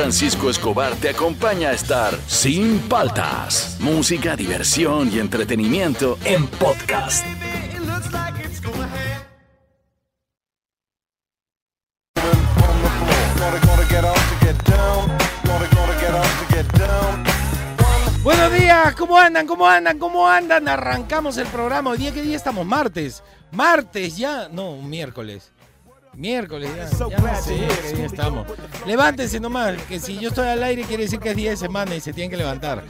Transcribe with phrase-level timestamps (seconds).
[0.00, 3.76] Francisco Escobar te acompaña a estar sin paltas.
[3.80, 7.22] Música, diversión y entretenimiento en podcast.
[18.22, 19.46] Buenos días, ¿cómo andan?
[19.46, 19.98] ¿Cómo andan?
[19.98, 20.66] ¿Cómo andan?
[20.66, 21.90] Arrancamos el programa.
[21.90, 22.64] Hoy día, ¿qué día estamos?
[22.64, 23.22] Martes.
[23.52, 24.48] Martes ya.
[24.48, 25.52] No, miércoles.
[26.14, 26.88] Miércoles ya.
[27.08, 28.46] ya no sé qué día estamos.
[28.86, 31.94] Levántense nomás, que si yo estoy al aire quiere decir que es día de semana
[31.94, 32.84] y se tienen que levantar.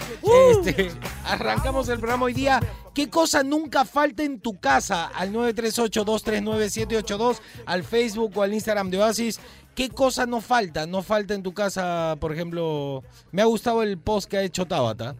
[0.50, 0.90] Este,
[1.24, 2.60] arrancamos el programa hoy día.
[2.94, 5.06] ¿Qué cosa nunca falta en tu casa?
[5.06, 9.40] Al 938-239-782, al Facebook o al Instagram de Oasis.
[9.74, 10.86] ¿Qué cosa no falta?
[10.86, 14.66] No falta en tu casa, por ejemplo, me ha gustado el post que ha hecho
[14.66, 15.14] Tabata.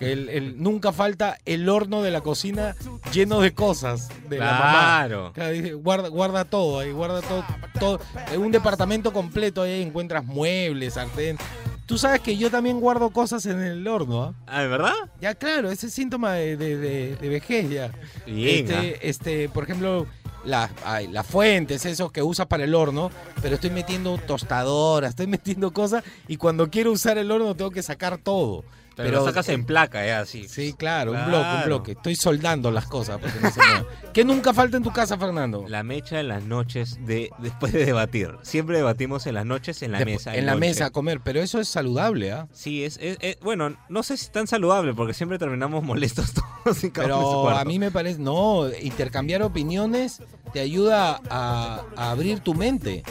[0.00, 2.74] Que el, el- nunca falta el horno de la cocina
[3.12, 4.70] lleno de cosas de la mamá.
[4.72, 5.32] Claro.
[5.34, 7.44] Claro, guarda, guarda todo ahí, guarda todo,
[7.78, 8.00] todo.
[8.32, 11.36] En un departamento completo ahí encuentras muebles, sartén.
[11.84, 14.34] Tú sabes que yo también guardo cosas en el horno, ¿ah?
[14.46, 14.94] Ah, ¿de verdad?
[15.20, 17.90] Ya, claro, ese es síntoma de, de- de- de vejez ya.
[18.26, 18.82] Bien, ah.
[18.82, 20.06] Este, este, por ejemplo,
[20.44, 23.10] las, ay, las fuentes, esos que usas para el horno,
[23.42, 27.82] pero estoy metiendo tostadoras, estoy metiendo cosas y cuando quiero usar el horno tengo que
[27.82, 28.64] sacar todo.
[28.96, 30.46] Pero, lo sacas eh, en placa, ya, así.
[30.48, 31.92] Sí, claro, un bloque, un bloque.
[31.92, 33.50] Estoy soldando las cosas porque no.
[34.12, 35.64] ¿Qué nunca falta en tu casa, Fernando?
[35.68, 38.36] La mecha en las noches de después de debatir.
[38.42, 40.34] Siempre debatimos en las noches en la mesa.
[40.34, 42.48] En la mesa a comer, pero eso es saludable, ¿ah?
[42.52, 46.32] Sí, es, es- es- bueno, no sé si es tan saludable porque siempre terminamos molestos
[46.64, 50.60] todos en cada uno de su Pero a mí me parece, no, intercambiar opiniones te
[50.60, 53.04] ayuda a, a abrir tu mente.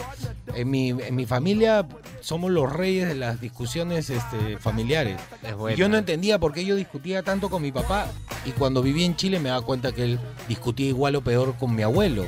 [0.54, 1.86] En mi, en mi familia
[2.20, 5.18] somos los reyes de las discusiones este, familiares.
[5.42, 5.78] Es buena.
[5.78, 8.06] Yo no entendía por qué yo discutía tanto con mi papá
[8.44, 11.74] y cuando viví en Chile me daba cuenta que él discutía igual o peor con
[11.74, 12.24] mi abuelo.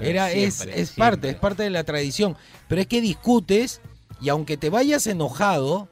[0.00, 1.30] Era, es, Siempre, es parte, siempre.
[1.30, 2.36] es parte de la tradición.
[2.68, 3.80] Pero es que discutes
[4.20, 5.88] y aunque te vayas enojado,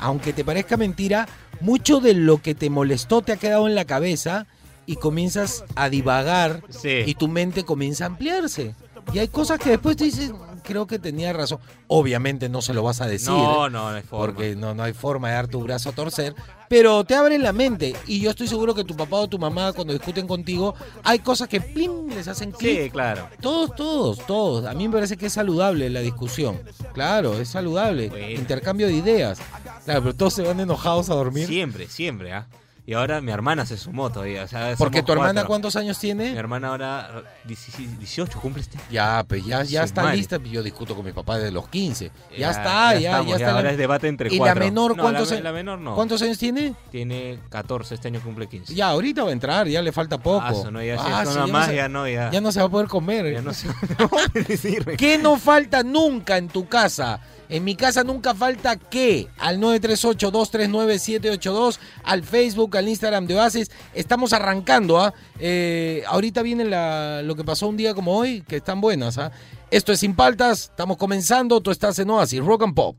[0.00, 1.28] aunque te parezca mentira,
[1.60, 4.46] mucho de lo que te molestó te ha quedado en la cabeza
[4.84, 7.02] y comienzas a divagar Sí.
[7.06, 8.74] y tu mente comienza a ampliarse.
[9.12, 10.32] Y hay cosas que después te dices,
[10.66, 11.58] creo que tenía razón.
[11.86, 13.30] Obviamente no se lo vas a decir.
[13.30, 14.34] No, no, no hay forma.
[14.34, 16.34] Porque no, no hay forma de dar tu brazo a torcer.
[16.68, 17.94] Pero te abren la mente.
[18.06, 21.48] Y yo estoy seguro que tu papá o tu mamá, cuando discuten contigo, hay cosas
[21.48, 22.82] que plim, les hacen clic.
[22.84, 23.28] Sí, claro.
[23.40, 24.66] Todos, todos, todos.
[24.66, 26.58] A mí me parece que es saludable la discusión.
[26.92, 28.08] Claro, es saludable.
[28.08, 28.30] Bueno.
[28.30, 29.38] Intercambio de ideas.
[29.84, 31.46] Claro, pero todos se van enojados a dormir.
[31.46, 32.46] Siempre, siempre, ¿ah?
[32.88, 34.44] Y ahora mi hermana se sumó todavía.
[34.44, 35.48] o sea, Porque tu hermana, cuatro.
[35.48, 36.36] ¿cuántos años Mi tiene?
[36.36, 38.78] hermana ahora 16 18 cumple este.
[38.92, 40.18] Ya, pues ya, ya está madre.
[40.18, 40.38] lista.
[40.38, 42.12] Yo discuto con mi papá desde los 15.
[42.30, 43.38] Ya, Ya- está, ya, ya ya, estamos, está.
[43.40, 44.54] ya la- ahora es debate entre ¿Y cuatro.
[44.54, 45.44] la menor No, cuántos la, años?
[45.44, 45.94] la menor no.
[45.96, 46.74] ¿Cuántos años tiene?
[46.92, 48.72] Tiene 14, este año cumple 15.
[48.72, 50.44] Ya, ahorita va a entrar, ya le falta poco.
[50.46, 52.30] Ah, eso no, ya, Ah, sí, ya más, no se- ya no, ya.
[52.30, 53.32] Ya no se va a poder comer.
[53.32, 54.10] ya no se no
[54.48, 54.96] me sirve.
[54.96, 57.18] ¿Qué no falta nunca en tu casa?
[57.48, 59.28] En mi casa nunca falta qué.
[59.38, 63.70] Al 938-239-782, al Facebook, al Instagram de Oasis.
[63.94, 65.14] Estamos arrancando, ¿ah?
[65.38, 69.30] Eh, ahorita viene la- lo que pasó un día como hoy, que están buenas, ¿ah?
[69.70, 72.96] Esto es Sin Paltas, estamos comenzando, tú estás en Oasis, Rock and Pop.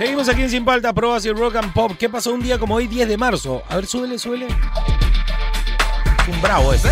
[0.00, 1.92] Seguimos aquí en Sin Paltas, Probas y Rock and Pop.
[1.98, 3.62] ¿Qué pasó un día como hoy, 10 de marzo?
[3.68, 4.14] A ver, súbele.
[4.14, 4.40] Es un
[6.40, 6.88] bravo ese.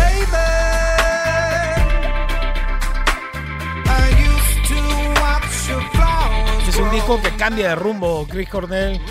[6.67, 9.01] Es un disco que cambia de rumbo, Chris Cornell,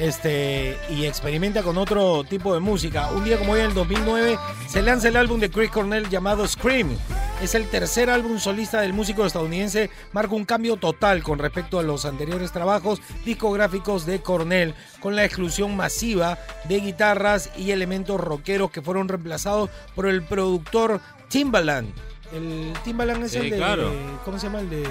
[0.00, 3.12] este, y experimenta con otro tipo de música.
[3.12, 4.36] Un día como hoy, en el 2009,
[4.66, 6.98] se lanza el álbum de Chris Cornell llamado Scream.
[7.42, 11.82] Es el tercer álbum solista del músico estadounidense, marca un cambio total con respecto a
[11.82, 18.70] los anteriores trabajos discográficos de Cornell, con la exclusión masiva de guitarras y elementos rockeros
[18.70, 21.92] que fueron reemplazados por el productor Timbaland.
[22.32, 23.56] El Timbaland es Sí, el de...
[23.56, 23.92] claro.
[24.24, 24.84] ¿Cómo se llama el de...?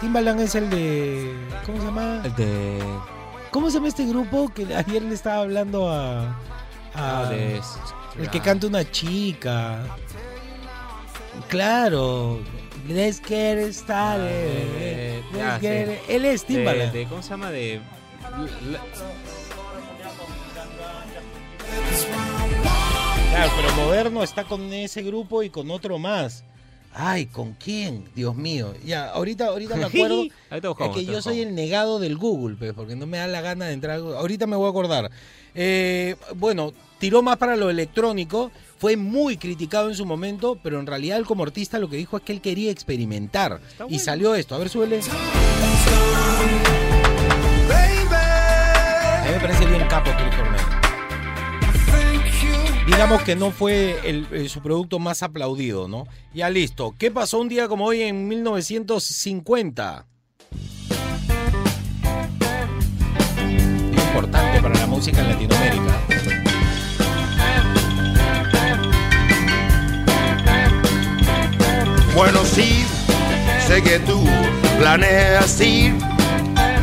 [0.00, 1.32] Timbaland es el de.
[1.64, 2.22] ¿Cómo se llama?
[2.24, 2.82] El de.
[3.52, 6.22] ¿Cómo se llama este grupo que ayer le estaba hablando a.
[6.24, 6.34] a-
[6.96, 7.60] ah, de-
[8.18, 9.84] el que canta una chica.
[11.48, 12.40] Claro.
[12.88, 14.26] Let's get started.
[14.30, 15.92] Eh, Let's ya, get sí.
[15.92, 15.98] it.
[16.10, 16.92] Él es Timbaland.
[16.92, 17.50] de- ¿Cómo se llama?
[17.50, 17.80] De.
[18.70, 18.80] la-
[23.30, 26.44] Claro, pero moderno está con ese grupo y con otro más.
[26.94, 28.04] Ay, ¿con quién?
[28.14, 28.74] Dios mío.
[28.84, 30.24] Ya, ahorita, ahorita me acuerdo.
[30.62, 33.66] Buscamos, que yo soy el negado del Google, pues, porque no me da la gana
[33.66, 33.98] de entrar.
[33.98, 35.10] Ahorita me voy a acordar.
[35.54, 38.50] Eh, bueno, tiró más para lo electrónico.
[38.82, 42.16] Fue muy criticado en su momento, pero en realidad él como artista lo que dijo
[42.16, 43.60] es que él quería experimentar.
[43.88, 44.56] Y salió esto.
[44.56, 44.98] A ver, súbele.
[44.98, 45.02] A
[49.24, 50.60] mí me parece bien capo Chris Cornell.
[52.88, 56.08] digamos que no fue el- su producto más aplaudido, ¿no?
[56.34, 56.92] Ya listo.
[56.98, 60.06] ¿Qué pasó un día como hoy en 1950?
[63.92, 66.41] Importante para la música en Latinoamérica.
[72.14, 72.84] Bueno, sí,
[73.66, 74.22] sé que tú
[74.78, 75.94] planeas ir.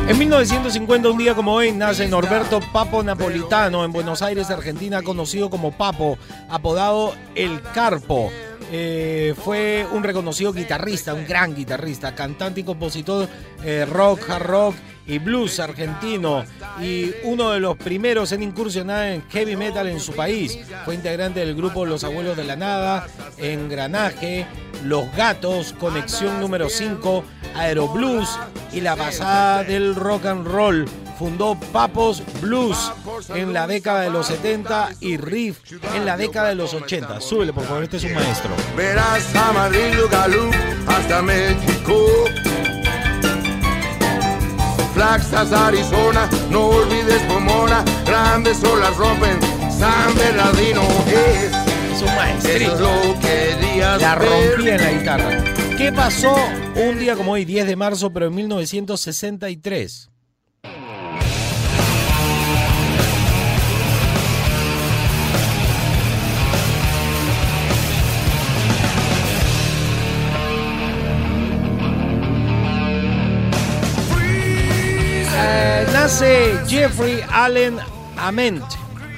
[0.08, 5.52] En 1950, un día como hoy, nace Norberto Papo Napolitano en Buenos Aires, Argentina, conocido
[5.52, 6.18] como Papo,
[6.50, 8.32] apodado El Carpo.
[8.72, 13.30] Eh, fue un reconocido guitarrista, un gran guitarrista, cantante y compositor
[13.64, 14.76] eh, rock, hard rock
[15.06, 16.44] y blues argentino
[16.80, 20.60] y uno de los primeros en incursionar en heavy metal en su país.
[20.86, 24.46] Fue integrante del grupo Los Abuelos de la Nada, Engranaje,
[24.84, 27.24] Los Gatos, Conexión número 5,
[27.56, 28.30] Aeroblues
[28.72, 30.86] y la pasada del rock and roll.
[31.18, 32.94] Fundó Papos Blues
[33.36, 35.60] en la década de los 70 y Riff
[35.94, 37.20] en la década de los 80.
[37.20, 38.52] Súbele, por favor, este es un maestro.
[38.78, 40.50] Verás Amarillo Galú
[40.88, 42.06] hasta México.
[44.94, 49.40] Flaxas, Arizona, no olvides Pomona, grandes olas rompen,
[49.72, 51.59] San Bernardino es.
[52.02, 55.44] Es lo que querías La rompía en la guitarra.
[55.78, 56.34] ¿Qué pasó
[56.76, 60.10] un día como hoy, 10 de marzo, pero en 1963?
[75.36, 77.78] Eh, nace Jeffrey Allen
[78.16, 78.64] Ament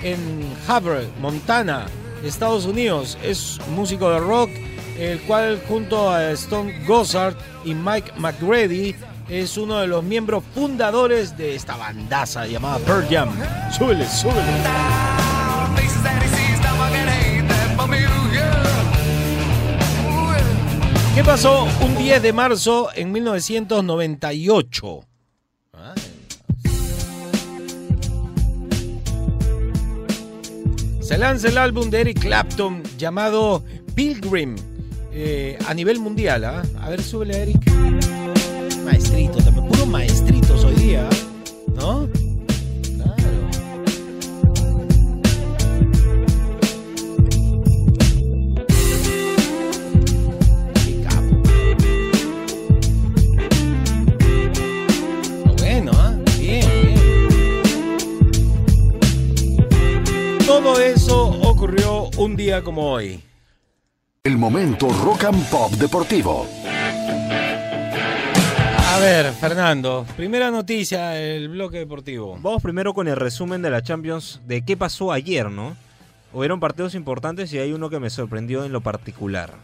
[0.02, 1.86] en Havre, Montana,
[2.24, 3.18] Estados Unidos.
[3.24, 4.50] Es músico de rock,
[4.98, 7.36] el cual junto a Stone Gossard
[7.66, 8.96] y Mike McGrady
[9.30, 13.30] es uno de los miembros fundadores de esta bandaza llamada Pearl Jam.
[13.72, 14.42] Súbele, súbele.
[21.16, 25.02] ¿Qué pasó un 10 de marzo en 1998?
[31.12, 33.66] Se lanza el álbum de Eric Clapton llamado
[33.96, 34.56] Pilgrim
[35.12, 36.46] eh, a nivel mundial.
[36.46, 36.64] ¿ah?
[36.80, 37.70] A ver, súbele a Eric.
[38.86, 41.10] Maestrito, también puro maestritos hoy día.
[41.76, 42.08] ¿no?
[62.22, 63.20] Un día como hoy.
[64.24, 66.46] El momento rock and pop deportivo.
[68.78, 72.38] A ver, Fernando, primera noticia del bloque deportivo.
[72.40, 75.76] Vamos primero con el resumen de la Champions de qué pasó ayer, ¿no?
[76.32, 79.56] Hubieron partidos importantes y hay uno que me sorprendió en lo particular.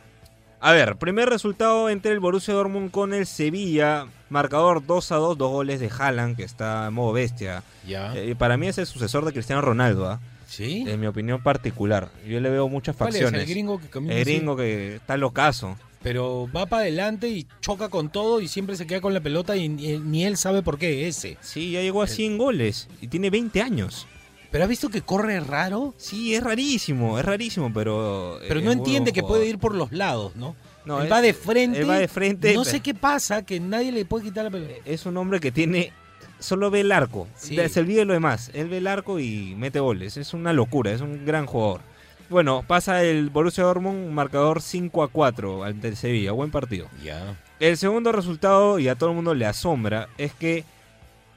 [0.59, 5.37] A ver, primer resultado entre el Borussia Dortmund con el Sevilla, marcador 2 a 2,
[5.37, 7.61] dos goles de Haaland, que está en modo bestia.
[7.85, 8.15] Ya.
[8.15, 10.19] Eh, para mí es el sucesor de Cristiano Ronaldo, ¿ah?
[10.57, 10.83] ¿Sí?
[10.87, 12.09] en mi opinión particular.
[12.27, 13.15] Yo le veo muchas ¿Cuál es?
[13.15, 13.41] facciones.
[13.41, 14.33] El gringo que camina El así?
[14.35, 15.77] gringo que está locazo.
[16.03, 19.55] Pero va para adelante y choca con todo y siempre se queda con la pelota
[19.57, 21.37] y ni, ni él sabe por qué ese.
[21.41, 24.07] Sí, ya llegó a 100 goles y tiene 20 años.
[24.51, 25.93] ¿Pero has visto que corre raro?
[25.97, 28.39] Sí, es rarísimo, es rarísimo, pero...
[28.47, 30.55] Pero es no entiende que puede ir por los lados, ¿no?
[30.85, 31.79] No, él él- va de frente.
[31.81, 34.51] él va de frente, No pero- sé qué pasa, que nadie le puede quitar la
[34.51, 34.73] pelota.
[34.85, 35.91] Es un hombre que tiene...
[36.39, 37.27] Solo ve el arco.
[37.35, 37.57] Sí.
[37.69, 38.51] Se olvida lo demás.
[38.53, 40.17] Él ve el arco y mete goles.
[40.17, 41.81] Es una locura, es un gran jugador.
[42.29, 46.33] Bueno, pasa el Borussia Dortmund, un marcador 5 a 4 ante el Sevilla.
[46.33, 46.87] Buen partido.
[47.03, 47.37] Ya.
[47.59, 50.63] El segundo resultado, y a todo el mundo le asombra, es que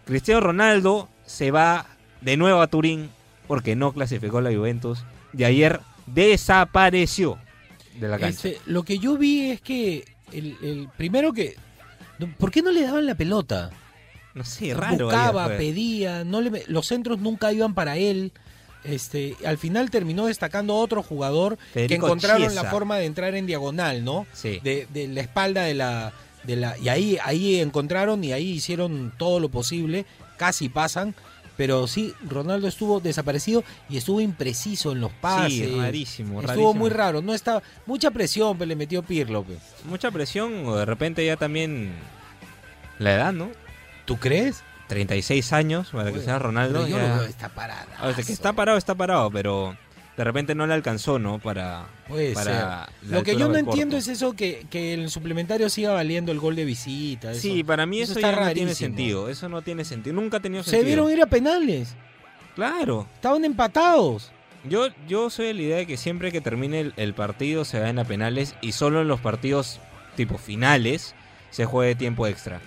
[0.04, 1.86] Cristiano Ronaldo se va
[2.20, 3.10] de nuevo a Turín
[3.46, 7.38] porque no clasificó la Juventus y ayer desapareció
[7.98, 8.48] de la cancha.
[8.48, 11.56] Este, lo que yo vi es que el, el primero que.
[12.38, 13.70] ¿Por qué no le daban la pelota?
[14.34, 15.06] No sé, raro.
[15.06, 18.32] Buscaba, pedía, no le, los centros nunca iban para él.
[18.82, 22.62] Este, al final terminó destacando otro jugador Federico que encontraron Chiesa.
[22.62, 24.26] la forma de entrar en diagonal, ¿no?
[24.32, 24.58] Sí.
[24.64, 26.12] De, de la espalda de la,
[26.44, 26.78] de la.
[26.78, 30.06] Y ahí, ahí encontraron y ahí hicieron todo lo posible.
[30.38, 31.14] Casi pasan.
[31.58, 35.52] Pero sí, Ronaldo estuvo desaparecido y estuvo impreciso en los pases.
[35.52, 36.72] Sí, rarísimo, Estuvo rarísimo.
[36.74, 37.20] muy raro.
[37.20, 37.62] No estaba.
[37.84, 39.42] Mucha presión le metió Pirlo.
[39.42, 39.58] pues.
[39.84, 41.90] Mucha presión o de repente ya también
[42.98, 43.50] la edad, ¿no?
[44.10, 44.64] ¿Tú crees?
[44.88, 46.84] 36 años para Cristiano Ronaldo.
[46.88, 47.86] Yo ya- lo veo, está parado.
[48.02, 49.76] O sea, que está parado, está parado, pero
[50.16, 51.38] de repente no le alcanzó, ¿no?
[51.38, 53.08] Para, Puede para ser.
[53.12, 56.56] Lo que yo no entiendo es eso que, que el suplementario siga valiendo el gol
[56.56, 57.30] de visita.
[57.30, 57.40] eso.
[57.40, 59.28] Sí, para mí eso, ya no tiene sentido.
[59.28, 60.16] Eso no tiene sentido.
[60.16, 60.86] Nunca ha tenido Se sentido.
[60.88, 61.94] dieron ir a penales.
[62.56, 63.06] Claro.
[63.14, 64.32] Estaban empatados.
[64.64, 67.78] Yo, yo soy de la idea de que siempre que termine el, el partido se
[67.78, 69.78] vayan a penales y solo en los partidos
[70.16, 71.14] tipo finales
[71.50, 72.60] se juegue tiempo extra.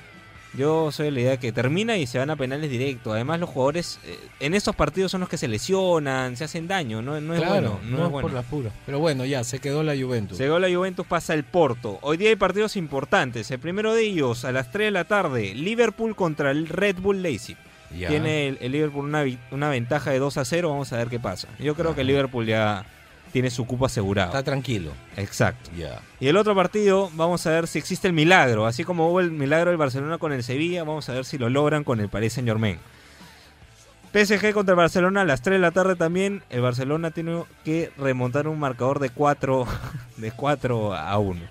[0.56, 3.12] Yo soy la idea de que termina y se van a penales directo.
[3.12, 7.02] Además los jugadores eh, en estos partidos son los que se lesionan, se hacen daño,
[7.02, 7.80] no, no es claro, bueno.
[7.84, 8.28] No, no es es bueno.
[8.28, 8.74] por las puras.
[8.86, 10.38] Pero bueno, ya, se quedó la Juventus.
[10.38, 11.98] Llegó la Juventus, pasa el Porto.
[12.02, 13.50] Hoy día hay partidos importantes.
[13.50, 17.22] El primero de ellos, a las 3 de la tarde, Liverpool contra el Red Bull
[17.24, 17.58] Leipzig.
[17.98, 18.10] Ya.
[18.10, 20.70] Tiene el, el Liverpool una, una ventaja de 2 a 0.
[20.70, 21.48] Vamos a ver qué pasa.
[21.60, 22.86] Yo creo que el Liverpool ya
[23.34, 24.30] tiene su cupo asegurado.
[24.30, 24.92] Está tranquilo.
[25.18, 25.70] Exacto.
[25.76, 26.00] Ya.
[26.22, 28.66] Y el otro partido, vamos a ver si existe el milagro.
[28.66, 31.50] Así como hubo el milagro del Barcelona con el Sevilla, vamos a ver si lo
[31.50, 32.80] logran con el Paris Saint Germain.
[34.14, 36.44] PSG contra el Barcelona a las 3 de la tarde también.
[36.52, 39.66] El Barcelona tiene que remontar un marcador de 4,
[40.18, 41.42] de 4 a 1.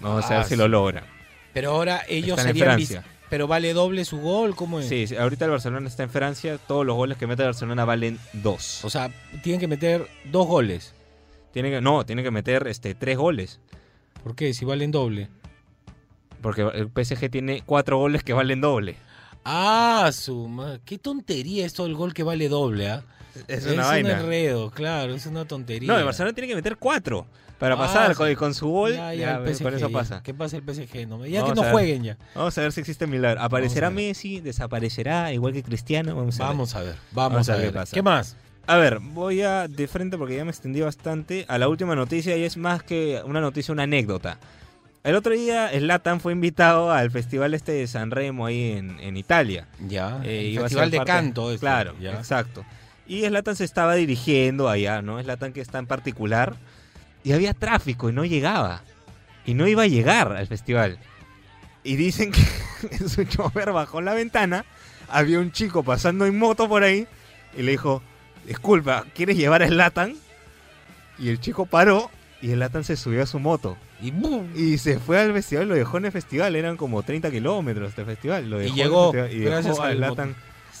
[0.00, 1.04] Vamos a ver Ah, si lo logran.
[1.52, 3.04] Pero ahora ellos Están serían.
[3.34, 4.86] Pero vale doble su gol, ¿cómo es?
[4.86, 6.56] Sí, sí, ahorita el Barcelona está en Francia.
[6.56, 8.84] Todos los goles que mete el Barcelona valen 2.
[8.84, 9.10] O sea,
[9.42, 10.94] tienen que meter dos goles.
[11.52, 13.58] Tiene que, no, tiene que meter este, 3 goles.
[14.22, 14.54] ¿Por qué?
[14.54, 15.30] Si valen doble.
[16.42, 18.94] Porque el PSG tiene 4 goles que valen doble.
[19.44, 23.02] Ah, su ma- Qué tontería esto del gol que vale doble, ¿ah?
[23.48, 24.20] Es una vaina.
[24.20, 25.92] enredo, claro, es una tontería.
[25.92, 27.26] No, el Barcelona tiene que meter 4
[27.58, 28.34] para Ah, pasar sí.
[28.36, 28.92] con, su gol.
[28.94, 30.22] Ya, ya, ya, el con eso pasa.
[30.22, 31.06] ¿Qué pasa el PSG?
[31.08, 32.16] No, ya Vamos que no jueguen ya.
[32.34, 33.40] Vamos a ver si existe milagro.
[33.40, 33.90] ¿Aparecerá.
[33.90, 34.40] Messi?
[34.40, 35.32] ¿Desaparecerá?
[35.32, 36.14] Igual que Cristiano.
[36.14, 36.48] Vamos a ver.
[36.52, 37.66] Vamos a ver, vamos, a ver.
[37.66, 37.94] qué pasa.
[37.94, 38.36] ¿Qué más?
[38.66, 42.36] A ver, voy a de frente porque ya me extendí bastante a la última noticia
[42.36, 44.38] y es más que una noticia, una anécdota.
[45.02, 49.18] El otro día Slatan fue invitado al festival este de San Remo ahí en, en
[49.18, 49.68] Italia.
[49.86, 51.50] Ya, Eh, el festival de parte- canto.
[51.52, 52.12] este, Claro, ya.
[52.14, 52.64] exacto.
[53.06, 55.22] Y Slatan se estaba dirigiendo allá, ¿no?
[55.22, 56.56] Slatan que está en particular.
[57.24, 58.82] Y había tráfico y no llegaba.
[59.46, 60.98] Y no iba a llegar al festival.
[61.82, 64.64] Y dicen que su chofer bajó la ventana.
[65.08, 67.06] Había un chico pasando en moto por ahí.
[67.56, 68.02] Y le dijo,
[68.46, 70.14] disculpa, ¿quieres llevar a Slatan?
[71.18, 72.10] Y el chico paró.
[72.42, 73.76] Y Slatan se subió a su moto.
[74.00, 74.48] Y ¡bum!
[74.54, 76.56] Y se fue al festival, lo dejó en el festival.
[76.56, 78.50] Eran como 30 kilómetros de festival.
[78.50, 80.00] Lo Y dejó en el llegó, festival y dejó al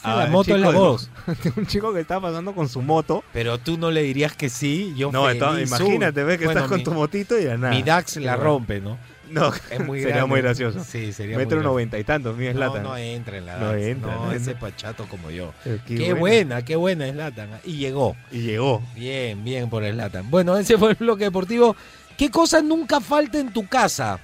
[0.04, 1.10] La al moto es la voz.
[1.42, 3.24] de un chico que estaba pasando con su moto.
[3.32, 4.92] Pero tú no le dirías que sí.
[4.96, 7.74] Yo No, entonces, imagínate, ves que Bueno, estás con mi- tu motito y ya nada.
[7.74, 8.98] Mi Dax la rompe, ¿no?
[9.30, 10.28] No, Es muy sería grande.
[10.28, 10.84] muy gracioso.
[10.84, 12.82] Sí, sería Metro muy noventa y tantos, mi No, Slatan.
[12.82, 15.52] no entra en la No entra, No, no ese pachato como yo.
[15.64, 17.48] Pero Qué, buena, qué buena es Latan.
[17.64, 18.14] Y llegó.
[18.30, 18.82] Y llegó.
[18.94, 20.30] Bien, bien por el Latan.
[20.30, 21.74] Bueno, ese fue el bloque deportivo.
[22.18, 24.20] ¿Qué cosa nunca falta en tu casa?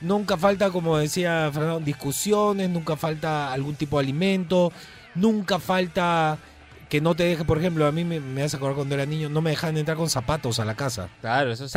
[0.00, 4.72] Nunca falta, como decía Fernando, discusiones, nunca falta algún tipo de alimento,
[5.14, 6.38] nunca falta
[6.88, 9.28] que no te deje, por ejemplo, a mí me, me hace acordar cuando era niño,
[9.28, 11.08] no me dejaban entrar con zapatos a la casa.
[11.20, 11.72] Claro, eso sí.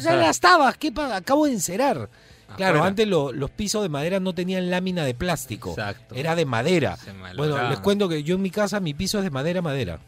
[0.00, 0.16] Sí.
[0.26, 2.10] las tabas, ¿qué Acabo de encerar.
[2.56, 2.86] Claro, Afuera.
[2.88, 5.70] antes lo- los pisos de madera no tenían lámina de plástico.
[5.70, 6.16] Exacto.
[6.16, 6.98] Era de madera.
[7.36, 10.00] Bueno, les cuento que yo en mi casa mi piso es de madera madera.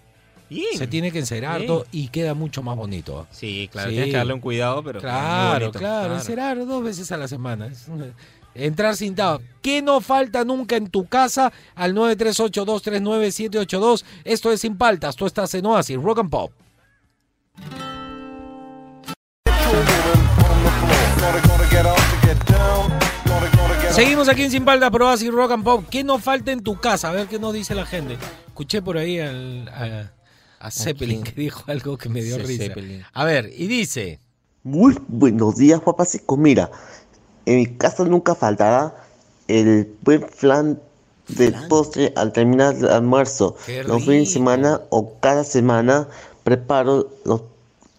[0.53, 0.77] Bien.
[0.79, 1.67] Se tiene que encerar Bien.
[1.69, 3.27] todo y queda mucho más bonito.
[3.31, 3.95] Sí, claro, Sí.
[3.97, 5.01] tienes que darle un cuidado, pero.
[5.01, 5.79] Claro, bonito.
[5.79, 7.67] claro, encerar dos veces a la semana.
[7.67, 8.07] Es una-
[8.55, 9.41] Entrar sin tabas.
[9.63, 11.51] ¿Qué no falta nunca en tu casa?
[11.75, 14.05] Al 938239782.
[14.25, 15.17] Esto es Sin Paltas.
[15.17, 16.53] Tú estás en Oasis, Rock and Pop.
[23.93, 25.85] Seguimos aquí en Sin Paltas, por Oasis, Rock and Pop.
[25.91, 27.11] ¿Qué no falta en tu casa?
[27.11, 28.17] A ver qué nos dice la gente.
[28.47, 30.13] Escuché por ahí al-
[30.63, 32.65] a Zeppelin que dijo algo que me dio Sí, risa.
[32.65, 33.03] Zeppelin.
[33.13, 34.21] A ver, y dice...
[34.65, 36.39] Muy buenos días, papacicos.
[36.39, 36.71] Mira,
[37.47, 38.95] en mi casa nunca faltará
[39.49, 40.81] el buen flan
[41.29, 43.57] de postre al terminar el almuerzo.
[43.67, 46.07] Qué Los fines de semana o cada semana
[46.45, 47.43] preparo los-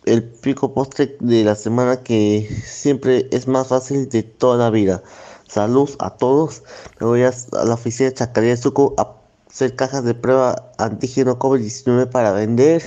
[0.05, 5.03] el pico postre de la semana que siempre es más fácil de toda la vida.
[5.49, 6.63] Salud a todos.
[7.01, 9.15] Me voy a, a la oficina de Chacaría de Suco a
[9.53, 12.81] hacer cajas de prueba antígeno COVID-19 para vender.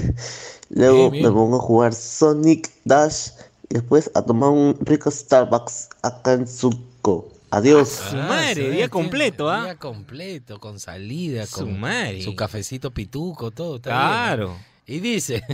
[0.68, 1.24] Luego Bien, bien.
[1.26, 3.28] me pongo a jugar Sonic Dash
[3.70, 7.28] y después a tomar un rico Starbucks acá en Suco.
[7.50, 7.88] Adiós.
[8.10, 9.62] Su madre, día completo, ¿ah?
[9.62, 12.20] Día completo, con salida, Su con madre.
[12.22, 13.76] su cafecito pituco, todo.
[13.76, 14.48] está Claro.
[14.48, 14.56] ¿no?
[14.88, 15.44] Y dice,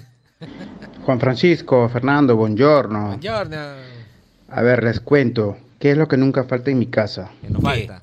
[1.04, 3.08] Juan Francisco, Fernando, buongiorno.
[3.08, 3.56] Buongiorno.
[4.48, 7.30] A ver, les cuento, ¿qué es lo que nunca falta en mi casa?
[7.42, 7.66] Que nos ¿Qué?
[7.86, 8.02] falta.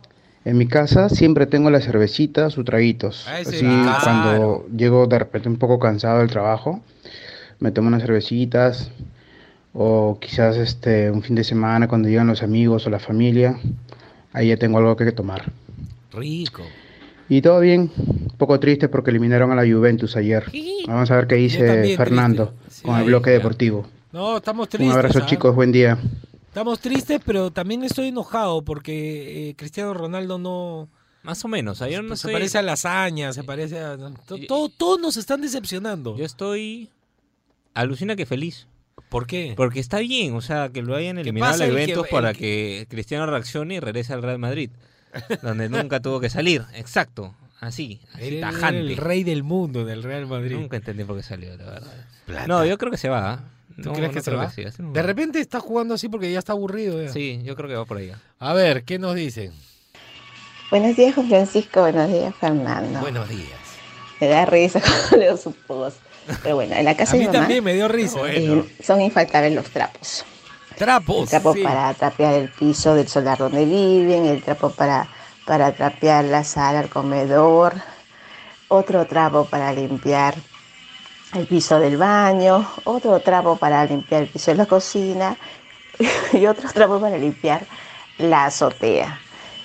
[0.49, 3.27] En mi casa siempre tengo la cervecita, sus traguitos.
[3.27, 3.99] Ah, Así casa.
[4.01, 6.81] cuando llego de repente un poco cansado del trabajo,
[7.59, 8.89] me tomo unas cervecitas
[9.73, 13.59] o quizás este un fin de semana cuando llegan los amigos o la familia,
[14.33, 15.51] ahí ya tengo algo que tomar.
[16.13, 16.63] Rico.
[17.29, 20.45] Y todo bien, un poco triste porque eliminaron a la Juventus ayer.
[20.87, 22.87] Vamos a ver qué dice Fernando triste.
[22.87, 23.85] con Sí, el bloque deportivo.
[24.11, 24.87] No, estamos tristes.
[24.87, 25.25] Un abrazo ¿ah?
[25.27, 25.99] chicos, buen día.
[26.49, 30.89] Estamos tristes, pero también estoy enojado porque eh, Cristiano Ronaldo no,
[31.23, 31.81] Más o menos.
[31.81, 32.33] Ayer no se sé.
[32.33, 33.97] parece a lasaña, se parece a...
[33.97, 36.17] to- todo- todos nos están decepcionando.
[36.17, 36.89] Yo estoy.
[37.75, 38.67] Alucina que feliz.
[39.09, 39.53] ¿Por qué?
[39.55, 42.87] Porque está bien, o sea, que lo hayan eliminado que- eventos el para que- que
[42.89, 44.71] Cristiano reaccione y regrese al Real Madrid.
[45.41, 46.63] donde nunca tuvo que salir.
[46.73, 47.35] Exacto.
[47.59, 48.79] Así, así tajante.
[48.79, 50.55] el rey del mundo del Real Madrid.
[50.55, 52.05] Nunca entendí por qué salió, la verdad.
[52.25, 52.47] Plata.
[52.47, 53.33] No, yo creo que se va.
[53.33, 53.43] ¿ah?
[53.81, 54.49] ¿Tú No, crees no que se creo va?
[54.49, 57.01] sí, no- De repente está jugando así porque ya está aburrido.
[57.01, 57.11] ya.
[57.11, 58.11] Sí, yo creo que va por ahí.
[58.39, 59.51] A ver, ¿qué nos dicen?
[60.71, 61.81] Buenos días, Juan Francisco.
[61.81, 62.99] Buenos días, Fernando.
[62.99, 63.59] Buenos días.
[64.19, 65.97] Me da risa cuando leo su post.
[66.43, 68.19] Pero bueno, en la casa de mi mamá también me dio risa.
[68.27, 70.23] eh, son infaltables los trapos.
[70.77, 71.23] Trapos.
[71.23, 71.63] El trapo sí.
[71.63, 75.09] para trapear el piso del solar donde viven, el trapo para,
[75.45, 77.73] para trapear la sala, el comedor,
[78.67, 80.35] otro trapo para limpiar
[81.33, 85.37] el piso del baño, otro trapo para limpiar el piso de la cocina
[86.33, 87.65] y otro trapo para limpiar
[88.17, 89.19] la azotea.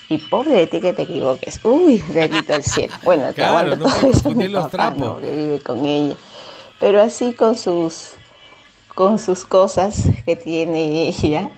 [0.09, 1.61] Y pobre de ti que te equivoques.
[1.65, 2.95] Uy, bendito el cielo.
[3.03, 4.99] Bueno, te Claro, aguanto no todo eso mi los papá, trapos.
[4.99, 5.21] ¿no?
[5.21, 6.17] que vive con ella.
[6.81, 8.13] Pero así con sus
[8.95, 11.51] con sus cosas que tiene ella,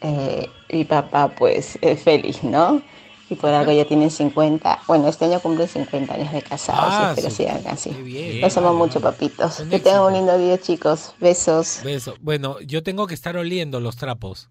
[0.00, 2.82] eh, mi papá pues es feliz, ¿no?
[3.30, 7.08] Y por algo ya tienen 50, bueno, este año cumplen 50 años de casados, Ah,
[7.10, 7.36] espero sí.
[7.36, 7.90] sigan así.
[7.90, 8.40] Bien.
[8.42, 9.60] Los amo mucho, papitos.
[9.60, 11.14] Un Que tengan un lindo día, chicos.
[11.20, 11.80] Besos.
[11.82, 12.16] Beso.
[12.20, 14.50] Bueno, yo tengo que estar oliendo los trapos.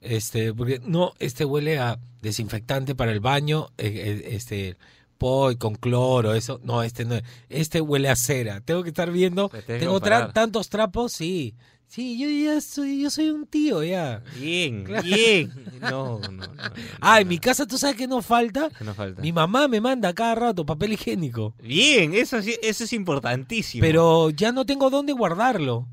[0.00, 3.92] Este, porque no, este huele a desinfectante para el baño, eh,
[4.24, 4.76] eh, este,
[5.18, 6.60] poi con cloro, eso.
[6.62, 7.16] No, este no.
[7.48, 8.60] Este huele a cera.
[8.60, 9.48] Tengo que estar viendo.
[9.48, 11.54] Te Tengo tantos trapos, sí.
[11.90, 14.22] Sí, yo ya soy, yo soy un tío ya.
[14.38, 15.50] Bien, bien.
[15.80, 16.46] No, no, no.
[16.46, 16.62] no,
[17.00, 18.68] Ah, no, en mi casa, ¿tú sabes qué nos falta?
[18.76, 19.22] ¿Qué nos falta?
[19.22, 21.54] Mi mamá me manda cada rato papel higiénico.
[21.62, 23.80] Bien, eso sí, eso es importantísimo.
[23.80, 25.88] Pero ya no tengo dónde guardarlo.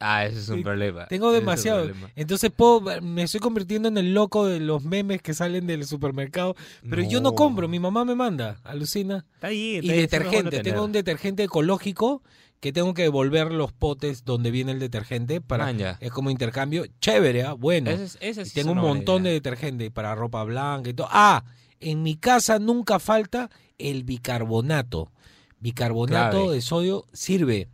[0.00, 1.06] Ah, ese es un problema.
[1.08, 1.84] Tengo es demasiado.
[1.86, 2.10] problema.
[2.14, 6.54] Entonces puedo, me estoy convirtiendo en el loco de los memes que salen del supermercado.
[6.88, 7.34] Pero yo no No.
[7.34, 9.24] compro, mi mamá me manda, alucina.
[9.34, 12.22] Está Y está bueno detergente, tengo un detergente ecológico
[12.60, 16.84] que tengo que devolver los potes donde viene el detergente para es como intercambio.
[17.00, 17.52] Chévere, ¿ah?
[17.52, 17.90] bueno.
[17.90, 21.08] Ese es- ese Y sí tengo un montón de detergente para ropa blanca y todo.
[21.10, 21.44] Ah,
[21.80, 25.12] en mi casa nunca falta el bicarbonato.
[25.60, 26.54] Bicarbonato Clave.
[26.54, 27.68] de sodio sirve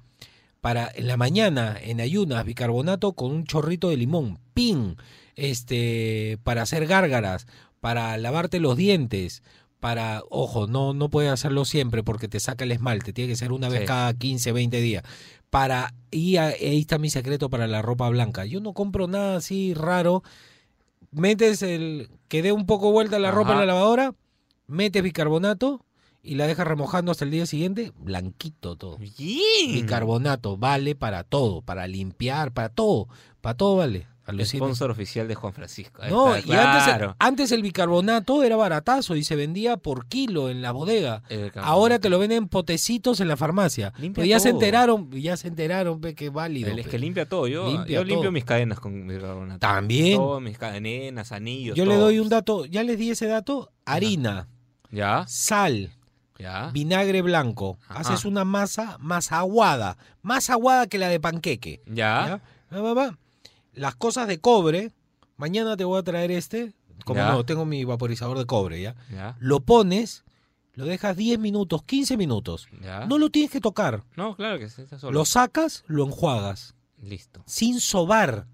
[0.61, 4.97] para en la mañana, en ayunas, bicarbonato con un chorrito de limón, pin,
[5.37, 7.47] este, para hacer gárgaras,
[7.81, 9.43] para lavarte los dientes,
[9.85, 13.53] para, ojo, no, no puedes hacerlo siempre porque te saca el esmalte, tiene que ser
[13.53, 13.87] una vez Sí.
[13.87, 15.05] cada 15, 20 días.
[15.51, 18.47] Para, y ahí está mi secreto para la ropa blanca.
[18.47, 20.23] Yo no compro nada así raro.
[21.11, 24.15] Metes el, que dé un poco vuelta la ropa en la lavadora,
[24.69, 25.85] metes bicarbonato
[26.23, 28.97] y la dejas remojando hasta el día siguiente, blanquito todo.
[28.97, 29.75] Bien.
[29.75, 33.07] Bicarbonato vale para todo, para limpiar, para todo,
[33.43, 34.07] para todo vale.
[34.27, 34.65] Alucina.
[34.65, 36.01] Sponsor oficial de Juan Francisco.
[36.03, 37.17] Ahí No, está, y antes, claro.
[37.19, 41.23] antes el bicarbonato era baratazo y se vendía por kilo en la bodega.
[41.57, 43.93] Ahora te lo venden potecitos en la farmacia.
[43.99, 46.71] Limpia Pero ya se enteraron, ya se enteraron pe, que es válido.
[46.71, 46.91] El- es pe.
[46.93, 47.47] que limpia todo.
[47.49, 49.59] Yo, Limpia yo limpio mis cadenas con bicarbonato.
[49.59, 50.17] También.
[50.17, 51.77] Todas mis cadenas, anillos.
[51.77, 54.49] Yo le doy un dato, ya les di ese dato, harina,
[54.91, 55.25] ¿Ya?
[55.29, 55.91] sal,
[56.39, 56.71] ¿Ya?
[56.73, 57.79] vinagre blanco.
[57.89, 58.01] Ajá.
[58.01, 61.83] Haces una masa más aguada, más aguada que la de panqueque.
[61.87, 62.41] ¿Ya?
[62.71, 62.77] ¿Ya?
[62.77, 63.19] Va, va, va.
[63.75, 64.93] Las cosas de cobre,
[65.37, 67.33] mañana te voy a traer este, como Ya.
[67.33, 68.95] no, tengo mi vaporizador de cobre, ¿ya?
[69.11, 69.37] ¿Ya?
[69.41, 70.25] Lo pones,
[70.75, 72.69] lo dejas 10 minutos, 15 minutos.
[72.83, 73.07] ¿Ya?
[73.07, 74.05] No lo tienes que tocar.
[74.17, 75.13] No, claro que sí, está solo.
[75.19, 76.75] Lo sacas, lo enjuagas.
[77.03, 77.43] Listo.
[77.47, 78.47] Sin sobar.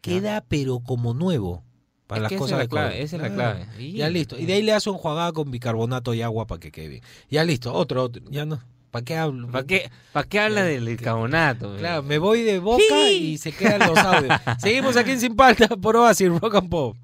[0.00, 1.62] Queda pero como nuevo.
[2.06, 3.02] Para Es las esa cosas de clave, cobre.
[3.02, 3.58] esa es la Claro.
[3.66, 3.82] clave.
[3.82, 4.38] Y- Ya listo.
[4.38, 7.02] Y de ahí le haces enjuagada con bicarbonato y agua para que quede bien.
[7.28, 7.72] Ya listo.
[7.72, 8.22] Otro, otro.
[8.30, 8.60] Ya no.
[8.90, 9.48] ¿Para qué hablo?
[9.48, 11.76] ¿Para qué, ¿Para qué habla del bicarbonato?
[11.76, 14.34] Claro, me voy de boca y se quedan los audios.
[14.58, 16.96] Seguimos aquí en Sin Palta por Oasis Rock and Pop.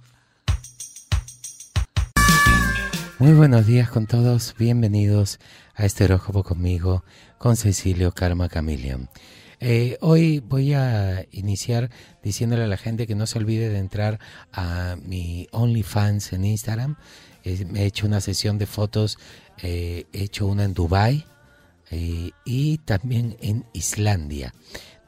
[3.21, 4.57] Muy buenos días con todos.
[4.59, 5.39] Bienvenidos
[5.77, 7.05] a este horóscopo conmigo,
[7.39, 9.09] con Cecilio Karma Chameleon.
[9.61, 14.19] Eh, hoy voy a iniciar diciéndole a la gente que no se olvide de entrar
[14.53, 16.97] a mi OnlyFans en Instagram.
[17.45, 19.19] Eh, me he hecho una sesión de fotos,
[19.63, 21.25] eh, he hecho una en Dubai
[21.91, 24.55] eh, y también en Islandia.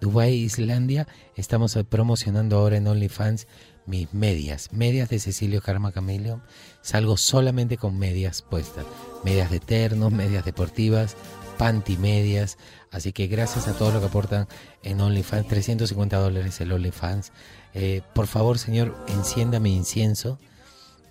[0.01, 3.47] Dubai e Islandia, estamos eh, promocionando ahora en OnlyFans
[3.87, 6.43] mis medias, medias de Cecilio Karma Chameleon.
[6.83, 8.85] Salgo solamente con medias puestas,
[9.25, 11.17] medias de terno, medias deportivas,
[11.57, 12.59] panty medias.
[12.93, 14.47] Así que gracias a todos los que aportan
[14.83, 17.33] en OnlyFans, 350 dólares el OnlyFans.
[17.75, 20.39] Eh, por favor, señor, encienda mi incienso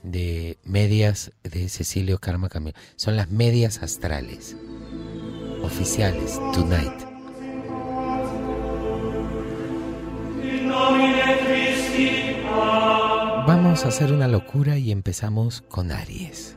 [0.04, 2.82] de medias de Cecilio Karma Chameleon.
[2.96, 4.56] Son las medias astrales
[5.68, 6.94] oficiales Tonight.
[13.46, 16.56] Vamos a hacer una locura y empezamos con Aries.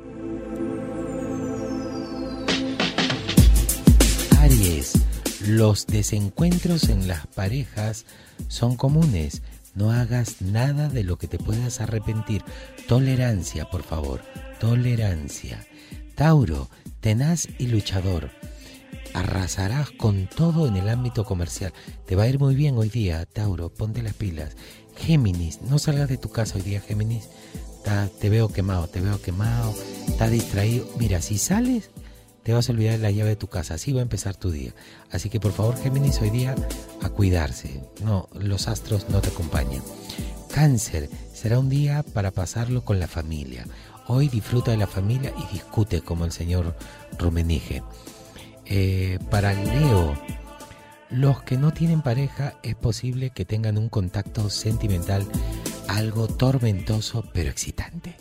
[4.38, 4.92] Aries,
[5.46, 8.07] los desencuentros en las parejas
[8.46, 9.42] son comunes.
[9.75, 12.44] No hagas nada de lo que te puedas arrepentir.
[12.87, 14.20] Tolerancia, por favor.
[14.61, 15.66] Tolerancia.
[16.14, 16.68] Tauro,
[17.01, 18.39] tenaz y luchador.
[19.14, 21.73] Arrasarás con todo en el ámbito comercial.
[22.07, 23.68] Te va a ir muy bien hoy día, Tauro.
[23.68, 24.57] Ponte las pilas.
[24.96, 27.29] Géminis, no salgas de tu casa hoy día, Géminis.
[28.20, 29.75] te veo quemado, te veo quemado.
[30.09, 30.88] Está distraído.
[30.99, 31.90] Mira, si sales,
[32.42, 33.75] te vas a olvidar de la llave de tu casa.
[33.75, 34.75] Así va a empezar tu día.
[35.11, 36.55] Así que por favor, Géminis, hoy día
[37.03, 37.83] a cuidarse.
[38.05, 39.83] No, los astros no te acompañan.
[40.53, 43.66] Cáncer, será un día para pasarlo con la familia.
[44.07, 46.77] Hoy disfruta de la familia y discute como el señor
[47.18, 47.83] Rumenige.
[48.72, 50.16] Eh, para Leo,
[51.11, 55.26] los que no tienen pareja es posible que tengan un contacto sentimental
[55.88, 58.16] algo tormentoso pero excitante.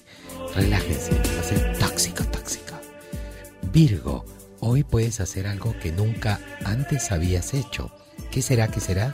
[0.55, 2.73] Relájense, va a ser tóxico, tóxico.
[3.71, 4.25] Virgo,
[4.59, 7.91] hoy puedes hacer algo que nunca antes habías hecho.
[8.31, 8.69] ¿Qué será?
[8.69, 9.11] ¿Qué será?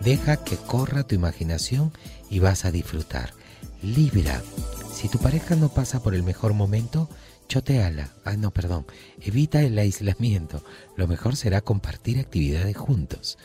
[0.00, 1.92] Deja que corra tu imaginación
[2.30, 3.34] y vas a disfrutar.
[3.82, 4.40] Libra,
[4.94, 7.10] si tu pareja no pasa por el mejor momento,
[7.48, 8.10] choteala.
[8.24, 8.86] Ah, no, perdón.
[9.20, 10.62] Evita el aislamiento.
[10.96, 13.38] Lo mejor será compartir actividades juntos.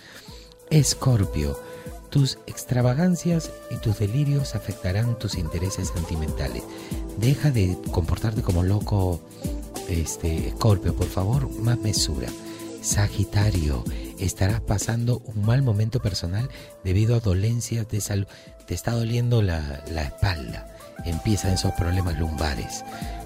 [0.70, 1.60] Escorpio,
[2.10, 6.64] tus extravagancias y tus delirios afectarán tus intereses sentimentales.
[7.18, 9.22] Deja de comportarte como loco
[9.90, 12.28] este, Escorpio, por favor, más mesura.
[12.82, 13.84] Sagitario,
[14.20, 16.50] estarás pasando un mal momento personal
[16.84, 18.28] debido a dolencias de salud.
[18.66, 20.76] Te está doliendo la, la espalda.
[21.06, 22.84] Empiezan esos problemas lumbares.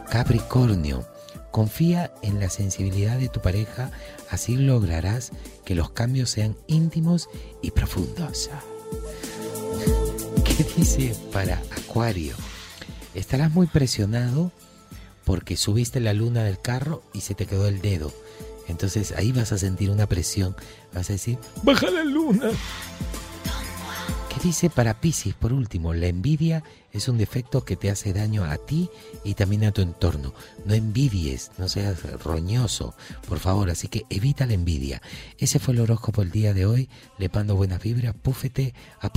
[0.10, 1.06] Capricornio,
[1.52, 3.92] confía en la sensibilidad de tu pareja,
[4.30, 5.32] así lograrás
[5.66, 7.30] que los cambios sean íntimos
[7.62, 8.50] y profundos.
[10.44, 12.36] ¿Qué dice para Acuario?
[13.14, 14.52] Estarás muy presionado
[15.26, 18.14] porque subiste la luna del carro y se te quedó el dedo.
[18.68, 20.56] Entonces ahí vas a sentir una presión.
[20.94, 22.50] Vas a decir, baja la luna.
[24.30, 25.94] ¿Qué dice para Pisces por último?
[25.94, 28.90] La envidia es un defecto que te hace daño a ti
[29.24, 30.34] y también a tu entorno.
[30.66, 32.96] No envidies, no seas roñoso,
[33.28, 33.70] por favor.
[33.70, 35.02] Así que evita la envidia.
[35.38, 36.90] Ese fue el horóscopo el día de hoy.
[37.18, 39.10] Le pando buenas vibras, púfete a.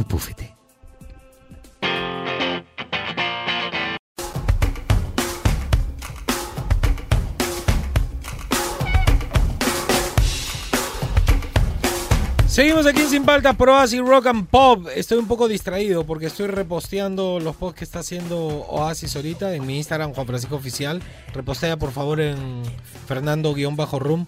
[12.51, 14.89] Seguimos aquí en Sin Paltas, Pro y Rock and Pop.
[14.93, 19.65] Estoy un poco distraído porque estoy reposteando los posts que está haciendo Oasis ahorita en
[19.65, 21.01] mi Instagram, Juan Francisco Oficial.
[21.33, 22.65] Repostea por favor en
[23.07, 24.27] Fernando-Room.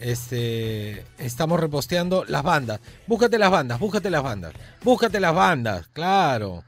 [0.00, 2.78] Este, estamos reposteando las bandas.
[3.06, 4.52] Búscate las bandas, búscate las bandas.
[4.84, 6.64] Búscate las bandas, claro.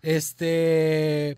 [0.00, 1.36] Este,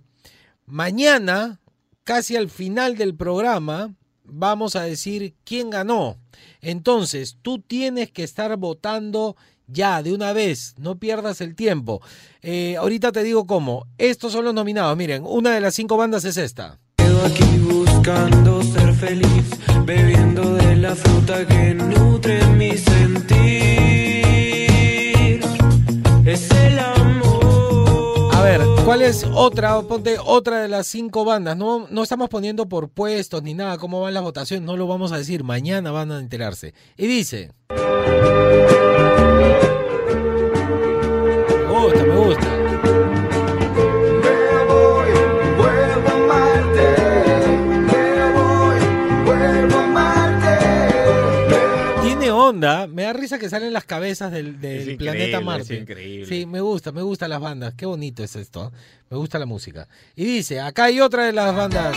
[0.64, 1.58] mañana,
[2.04, 3.96] casi al final del programa,
[4.30, 6.16] vamos a decir quién ganó.
[6.60, 9.36] Entonces, tú tienes que estar votando
[9.70, 12.00] ya, de una vez, no pierdas el tiempo.
[12.40, 13.86] Eh, ahorita te digo cómo.
[13.98, 14.96] Estos son los nominados.
[14.96, 16.78] Miren, una de las cinco bandas es esta.
[17.24, 19.44] aquí buscando ser feliz,
[19.84, 23.38] bebiendo de la fruta que nutre mi sentir.
[26.24, 26.78] Es el
[28.38, 29.80] a ver, ¿cuál es otra?
[29.82, 31.56] Ponte otra de las cinco bandas.
[31.56, 34.64] No, no estamos poniendo por puestos ni nada cómo van las votaciones.
[34.64, 35.42] No lo vamos a decir.
[35.42, 36.72] Mañana van a enterarse.
[36.96, 37.50] Y dice.
[52.58, 52.86] Onda.
[52.88, 54.56] Me da risa que salen las cabezas del,
[54.98, 55.76] planeta Marte.
[55.76, 56.26] increíble.
[56.26, 57.74] Sí, me gusta, me gustan las bandas.
[57.74, 58.72] Qué bonito es esto.
[58.74, 58.76] ¿eh?
[59.10, 59.86] Me gusta la música.
[60.16, 61.96] Y dice, acá hay otra de las bandas.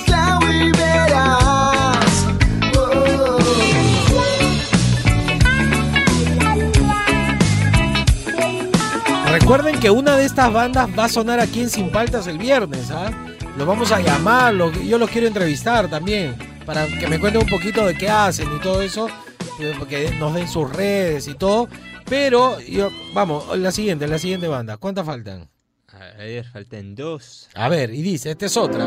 [9.32, 12.92] Recuerden que una de estas bandas va a sonar aquí en Sin Paltas el viernes,
[12.92, 13.10] ¿ah?
[13.58, 17.86] Los vamos a llamar, yo los quiero entrevistar también, para que me cuenten un poquito
[17.86, 19.10] de qué hacen y todo eso
[19.88, 21.68] que nos den sus redes y todo.
[22.06, 24.78] Pero, yo, vamos, la siguiente, la siguiente banda.
[24.78, 25.50] ¿Cuántas faltan?
[25.88, 27.50] A ver, faltan dos.
[27.54, 28.86] A ver, y dice, esta es otra.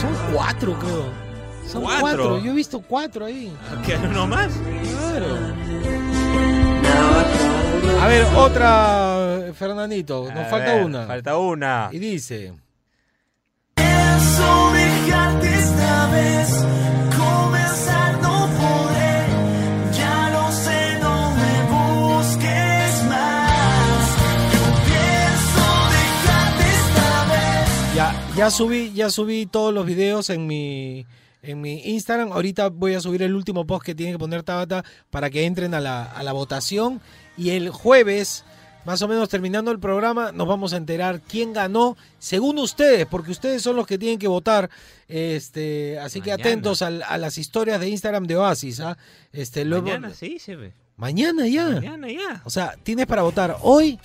[0.00, 1.28] Son cuatro, creo.
[1.66, 2.38] Son ¿Cuatro?
[2.38, 3.54] Yo he visto cuatro ahí.
[3.84, 3.96] ¿Qué?
[3.96, 4.52] ¿Uno más?
[4.90, 5.26] Claro.
[8.00, 10.28] A ver, otra, Fernandito.
[10.32, 11.06] Nos falta una.
[11.06, 11.88] Falta una.
[11.92, 12.54] Y dice.
[13.76, 16.48] Eso dejarte esta vez.
[17.16, 19.26] Comenzar no poder.
[19.92, 24.16] Ya lo sé, no me busques más.
[24.52, 25.64] Yo pienso
[25.96, 26.68] dejarte
[28.36, 31.06] Ya subí, ya subí todos los videos en mi
[31.42, 32.32] en mi Instagram.
[32.32, 35.74] Ahorita voy a subir el último post que tiene que poner Tabata para que entren
[35.74, 37.00] a la, a la votación.
[37.38, 38.44] Y el jueves,
[38.84, 43.30] más o menos terminando el programa, nos vamos a enterar quién ganó, según ustedes, porque
[43.30, 44.68] ustedes son los que tienen que votar.
[45.06, 48.80] Este, así que atentos al- a, las historias de Instagram de Oasis.
[48.80, 48.98] ¿ah?
[49.32, 50.72] Este, luego- Mañana sí, se ve.
[50.96, 51.68] Mañana ya.
[51.68, 52.42] Mañana ya.
[52.44, 53.98] O sea, tienes para votar hoy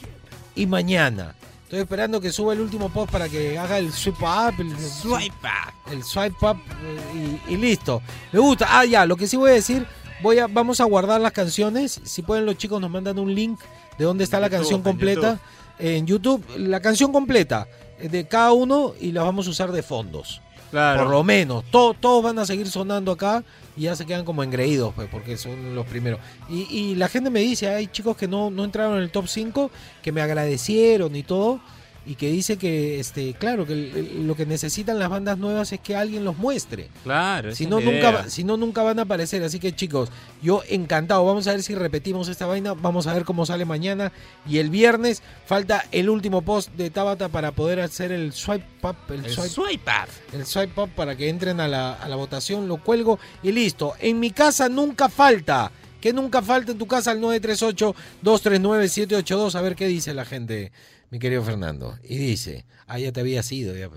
[0.56, 1.34] y mañana.
[1.64, 5.34] Estoy esperando que suba el último post para que haga el swipe up, el Swipe
[5.34, 5.92] up.
[5.92, 8.00] el swipe up eh, y, y listo.
[8.32, 8.68] Me gusta.
[8.70, 9.84] Ah, ya, lo que sí voy a decir,
[10.24, 12.02] voy a, vamos a guardar las canciones.
[12.04, 13.60] Si pueden los chicos nos mandan un link
[14.00, 15.40] de dónde está la YouTube, canción en completa
[15.78, 16.44] en YouTube.
[16.58, 17.68] La canción completa
[18.00, 20.42] eh, de cada uno y la vamos a usar de fondos.
[20.72, 21.04] Claro.
[21.04, 21.64] Por lo menos.
[21.70, 23.44] To- todos van a seguir sonando acá
[23.78, 26.20] y ya se quedan como engreídos, pues, porque son los primeros.
[26.50, 29.28] Y, y la gente me dice, hay chicos que no, no entraron en el top
[29.28, 29.70] 5,
[30.02, 31.60] que me agradecieron y todo,
[32.06, 35.96] y que dice que, este, claro, que lo que necesitan las bandas nuevas es que
[35.96, 36.90] alguien los muestre.
[37.04, 37.56] Claro.
[37.56, 39.42] Si no, nunca, si no, nunca van a aparecer.
[39.44, 40.10] Así que chicos,
[40.42, 41.24] yo encantado.
[41.26, 42.74] Vamos a ver si repetimos esta vaina.
[42.74, 44.12] Vamos a ver cómo sale mañana.
[44.48, 48.98] Y el viernes falta el último post de Tabata para poder hacer el swipe up.
[49.10, 50.10] El, El swipe, swipe up.
[50.34, 52.68] el swipe up para que entren a la, a la votación.
[52.68, 53.94] Lo cuelgo y listo.
[54.00, 55.72] En mi casa nunca falta.
[56.02, 59.56] Que nunca falta en tu casa al 938-239-782.
[59.56, 60.72] A ver qué dice la gente,
[61.14, 61.94] mi querido Fernando.
[62.02, 63.76] Y dice, ah, ya te había sido.
[63.76, 63.88] Ya.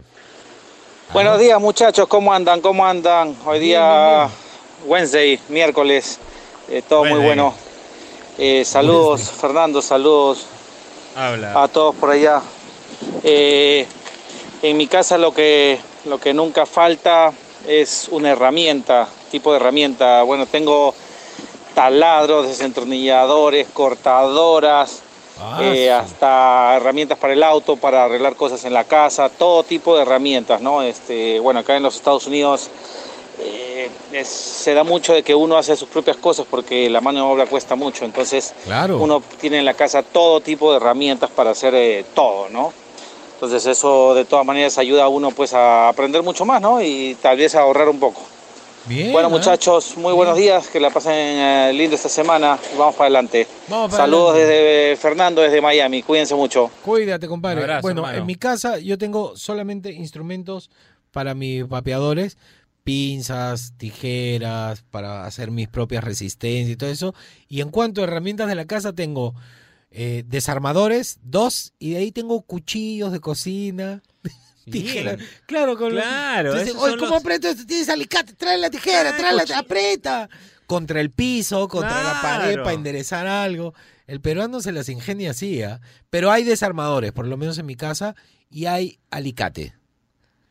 [1.14, 2.61] Buenos días muchachos, ¿cómo andan?
[2.61, 3.35] ¿Cómo andan?
[3.46, 4.29] Hoy Bien, día
[4.85, 6.18] Wednesday, miércoles,
[6.68, 7.55] eh, todo muy bueno.
[8.37, 10.44] Eh, saludos Fernando, saludos
[11.14, 11.62] Habla.
[11.62, 12.42] a todos por allá.
[13.24, 13.87] Eh,
[14.61, 17.33] en mi casa lo que, lo que nunca falta
[17.66, 20.22] es una herramienta, tipo de herramienta.
[20.22, 20.94] Bueno, tengo
[21.74, 25.00] taladros, desentornilladores, cortadoras,
[25.38, 29.94] Ah, eh, hasta herramientas para el auto, para arreglar cosas en la casa, todo tipo
[29.96, 30.83] de herramientas, ¿no?
[30.83, 32.70] Este, bueno, acá en los Estados Unidos
[33.38, 37.18] eh, es- se da mucho de que uno hace sus propias cosas porque la mano
[37.27, 38.96] de obra cuesta mucho, entonces Claro.
[38.99, 42.72] uno tiene en la casa todo tipo de herramientas para hacer eh, todo, ¿no?
[43.35, 46.81] Entonces eso de todas maneras ayuda a uno pues a aprender mucho más, ¿no?
[46.81, 48.22] Y tal vez a ahorrar un poco.
[48.87, 49.11] Bien.
[49.12, 49.31] bueno ¿ah?
[49.31, 53.46] muchachos, muy buenos días, que la pasen eh, lindo esta semana y vamos para adelante.
[53.68, 54.55] Vamos para Saludos adelante.
[54.55, 56.70] desde Fernando, desde Miami, cuídense mucho.
[56.85, 57.62] Cuídate, compadre.
[57.62, 58.18] Abrazo, bueno, hermano.
[58.18, 60.70] en mi casa yo tengo solamente instrumentos
[61.11, 62.38] para mis vapeadores,
[62.85, 67.14] pinzas, tijeras, para hacer mis propias resistencias y todo eso.
[67.49, 69.35] Y en cuanto a herramientas de la casa, tengo
[69.90, 74.03] eh, desarmadores, dos, y de ahí tengo cuchillos de cocina.
[74.70, 75.16] Tijeras.
[75.18, 75.29] Bien.
[75.46, 77.64] Claro, con Claro, Entonces, esos Oye, ¿cómo los- aprieto esto?
[77.66, 79.59] Tienes alicate, trae la tijera, trae la cuchillo.
[79.61, 80.29] aprieta.
[80.66, 83.72] Contra el piso, contra la pared para enderezar algo.
[84.09, 85.81] El peruano se las ingenia así, ¿ah?
[86.11, 88.16] Pero hay desarmadores, por lo menos en mi casa,
[88.50, 89.74] y hay alicate.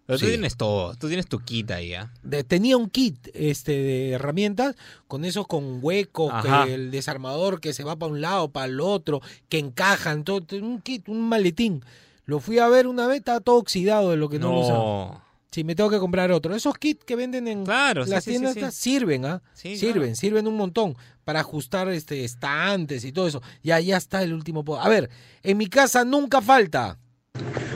[0.06, 0.93] Pero tú tienes todo.
[0.95, 2.13] Tú tienes tu kit ahí, ¿ah?
[2.21, 4.75] De- tenía un kit este, de herramientas
[5.08, 8.80] con esos con huecos, que el desarmador que se va para un lado, para el
[8.80, 11.84] otro, que encajan, todo, un kit, un maletín.
[12.26, 14.78] Lo fui a ver una vez, estaba todo oxidado de lo que no, lo usaba.
[14.80, 15.26] No.
[15.52, 16.54] Sí, me tengo que comprar otro.
[16.54, 18.82] Esos kits que venden en Claro, sí, las sí, sí, tiendas sí.
[18.82, 19.42] sirven, ¿ah?
[19.54, 20.16] Sí, sirven, claro.
[20.16, 23.42] sirven un montón para ajustar este estantes y todo eso.
[23.64, 24.66] Ya, ya está el último.
[24.78, 25.10] A ver,
[25.44, 26.98] en mi casa nunca falta.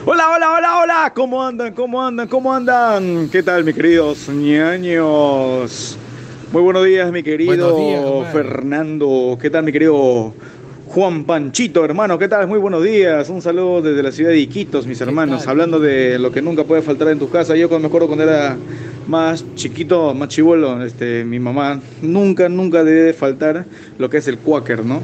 [0.06, 1.14] Hola, hola, hola, hola.
[1.16, 1.74] ¿Cómo andan?
[1.74, 2.28] ¿Cómo andan?
[2.28, 3.30] ¿Cómo andan?
[3.30, 5.98] ¿Qué tal, mis queridos ñaños?
[6.52, 8.34] Muy buenos días, mi querido Buenos días.
[8.34, 9.38] Fernando.
[9.40, 10.34] ¿Qué tal, mi querido
[10.90, 12.18] Juan Panchito, hermano?
[12.18, 12.48] ¿Qué tal?
[12.48, 13.30] Muy buenos días.
[13.30, 15.42] Un saludo desde la ciudad de Iquitos, mis hermanos.
[15.44, 15.52] tal?
[15.52, 17.56] Hablando de lo que nunca puede faltar en tu casa.
[17.56, 18.58] Yo cuando me acuerdo cuando era
[19.08, 23.66] más chiquito, más chivolo, este, mi mamá nunca, nunca debe faltar
[24.00, 25.02] lo que es el cuáquer, ¿no?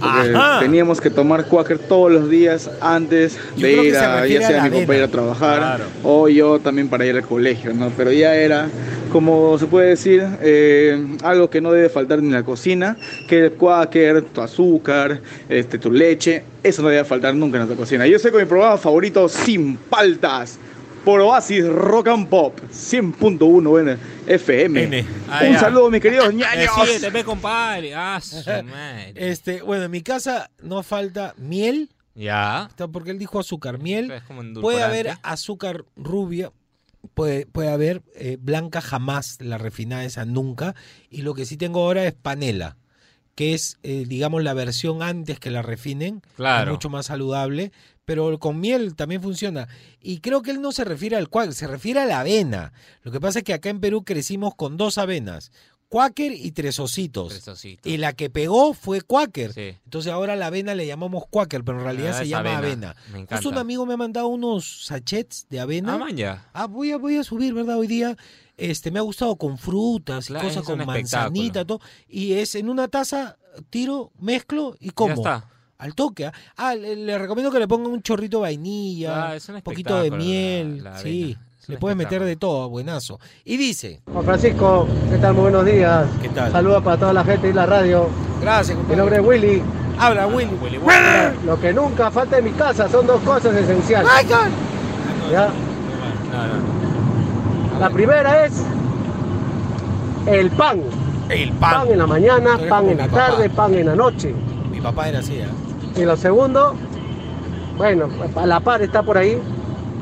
[0.00, 0.60] Porque Ajá.
[0.60, 4.62] teníamos que tomar cuáquer todos los días antes Yo de ir a, ya a sea
[4.70, 5.84] mi trabajar Claro.
[6.04, 7.90] o yo también para ir al colegio, ¿no?
[7.96, 8.68] Pero ya era,
[9.08, 12.96] como se puede decir, eh, algo que no debe faltar en la cocina,
[13.28, 17.76] que el cuáquer, tu azúcar, este, tu leche, eso no debe faltar nunca en nuestra
[17.76, 18.06] cocina.
[18.06, 20.58] Yo sé con mi programa favorito, Sin Paltas,
[21.04, 24.82] por Oasis Rock and Pop, 100.1 bueno, FM.
[24.82, 25.04] N.
[25.30, 25.60] Ah, Un ya.
[25.60, 26.70] saludo, mis queridos Eh, ñaños.
[26.86, 27.94] sí, te ve, compadre.
[27.94, 29.12] Ah, su madre.
[29.14, 32.66] Este, bueno, en mi casa no falta miel, Ya.
[32.68, 34.10] está porque él dijo azúcar, miel.
[34.10, 36.50] Es como Puede haber azúcar rubia,
[37.14, 40.74] puede, puede haber eh, blanca jamás, la refinada esa nunca.
[41.10, 42.76] Y lo que sí tengo ahora es panela,
[43.34, 46.70] que es, eh, digamos, la versión antes que la refinen, Claro.
[46.70, 47.72] es mucho más saludable.
[48.04, 49.68] Pero con miel también funciona.
[50.00, 52.72] Y creo que él no se refiere al cual, se refiere a la avena.
[53.02, 55.52] Lo que pasa es que acá en Perú crecimos con dos avenas,
[55.88, 57.28] Quaker y Tres Ositos.
[57.30, 57.90] Tres ositos.
[57.90, 59.52] Y la que pegó fue Quaker.
[59.52, 59.74] Sí.
[59.84, 62.90] Entonces ahora la avena le llamamos Quaker, pero en realidad Ah, se llama avena.
[62.90, 62.96] avena.
[63.12, 63.48] Me Justo encanta.
[63.48, 65.98] un amigo me ha mandado unos sachets de avena.
[66.02, 66.46] Ah, ya.
[66.52, 67.78] Ah, voy a, voy a subir, ¿verdad?
[67.78, 68.16] Hoy día
[68.58, 71.80] este, me ha gustado con frutas y Claro, cosas con manzanita, todo.
[72.08, 73.38] Y es en una taza,
[73.70, 75.14] tiro, mezclo y como.
[75.14, 75.48] está.
[75.78, 76.26] Al toque.
[76.26, 76.32] ¿ah?
[76.56, 80.02] Ah, le, le recomiendo que le pongan un chorrito de vainilla, Ah, es un poquito
[80.02, 80.82] de miel.
[80.82, 81.36] la- la sí,
[81.68, 83.20] le puedes meter de todo, buenazo.
[83.44, 85.34] Y dice, Juan Francisco, ¿qué tal?
[85.34, 86.06] Muy buenos días.
[86.22, 86.50] ¿qué tal?
[86.50, 88.08] Saludos para toda la gente de la radio.
[88.40, 88.96] Gracias, Mi compadre.
[88.96, 89.62] nombre es Willy.
[89.98, 90.50] Habla, Willy.
[90.80, 94.10] Mira, Lo que nunca falta en mi casa son dos cosas esenciales.
[95.30, 95.46] ¿Ya?
[96.32, 97.78] No, no.
[97.80, 98.62] La primera es
[100.26, 100.80] el pan.
[101.28, 101.88] El Pan pan.
[101.92, 103.26] en la mañana, pan en mi la papá.
[103.26, 104.34] tarde, pan en la noche.
[104.70, 105.48] Mi papá era así, ¿ah?
[106.00, 106.74] Y lo segundo,
[107.76, 109.38] bueno, a la par está por ahí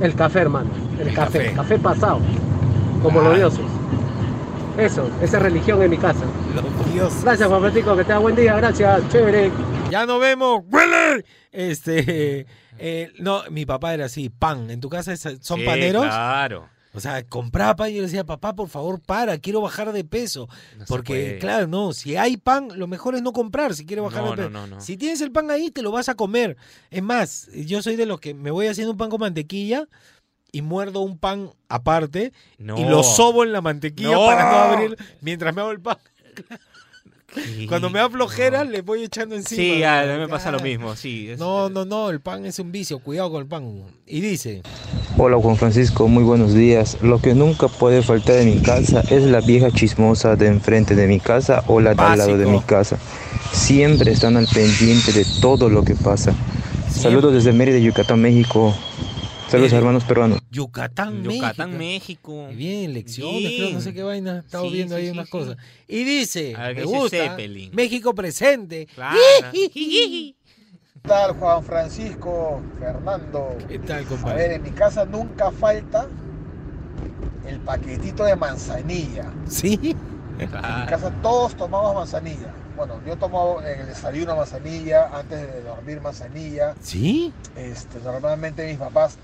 [0.01, 0.71] el café, hermano.
[1.01, 1.53] El, El café, café.
[1.55, 2.21] café pasado,
[3.03, 3.25] como Ah.
[3.25, 3.61] los dioses.
[4.79, 6.25] Eso, esa es religión en mi casa.
[6.55, 7.25] Los dioses.
[7.25, 9.51] Gracias, Juan Francisco, que tenga buen día, gracias, chévere.
[9.91, 10.63] Ya nos vemos.
[10.71, 11.25] Willy.
[11.51, 12.47] Este,
[12.79, 14.71] eh, no, mi papá era así, pan.
[14.71, 16.05] ¿En tu casa son Sí, paneros?
[16.05, 16.69] Claro.
[16.93, 20.03] O sea, compraba pan y yo le decía, papá, por favor, para, quiero bajar de
[20.05, 20.49] peso.
[20.79, 24.25] No Porque, claro, no, si hay pan, lo mejor es no comprar si quieres bajar
[24.25, 24.51] No, de peso.
[24.51, 24.81] no, no, no.
[24.81, 26.57] Si tienes el pan ahí, te lo vas a comer.
[26.91, 29.87] Es más, yo soy de los que me voy haciendo un pan con mantequilla
[30.57, 32.79] y muerdo un pan aparte No.
[32.79, 34.27] y lo sobo en la mantequilla No.
[34.27, 35.99] para no abrir mientras me hago el pan.
[36.35, 37.66] ¿Qué?
[37.69, 39.61] Cuando me da flojera, le voy echando encima.
[39.62, 41.29] Sí, a mí me pasa lo mismo, sí.
[41.29, 43.83] es- No, no, no, el pan es un vicio, cuidado con el pan.
[44.07, 44.62] Y dice,
[45.19, 46.97] Hola Juan Francisco, muy buenos días.
[47.03, 51.07] Lo que nunca puede faltar en mi casa es la vieja chismosa de enfrente de
[51.07, 52.97] mi casa o la de al lado de mi casa.
[53.53, 56.33] Siempre están al pendiente de todo lo que pasa.
[56.90, 58.75] Saludos desde Mérida, Yucatán, México.
[59.49, 59.79] Saludos Mérida.
[59.79, 60.41] hermanos peruanos.
[60.51, 62.47] Yucatán, Yucatán, México.
[62.49, 62.57] México.
[62.57, 63.57] Bien, lecciones, Bien.
[63.63, 64.39] creo, no sé qué vaina.
[64.41, 65.31] Estamos Sí, viendo sí, ahí sí, unas sí.
[65.31, 65.57] cosas.
[65.87, 67.71] Y dice, A ver, me ¿qué dice gusta, Zeppelin?
[67.75, 68.87] México presente.
[68.95, 69.17] Claro.
[69.53, 70.35] ¿Qué
[71.03, 73.57] tal, Juan Francisco, Fernando?
[73.69, 74.55] ¿Qué tal, A ver, compadre?
[74.57, 76.09] en mi casa nunca falta
[77.47, 79.33] el paquetito de manzanilla.
[79.49, 79.95] Sí.
[80.39, 82.53] En mi casa todos tomamos manzanilla.
[82.77, 86.75] Bueno, yo tomo en el desayuno manzanilla, antes de dormir manzanilla.
[86.81, 87.33] ¿Sí?
[87.57, 89.17] Este, normalmente mis papás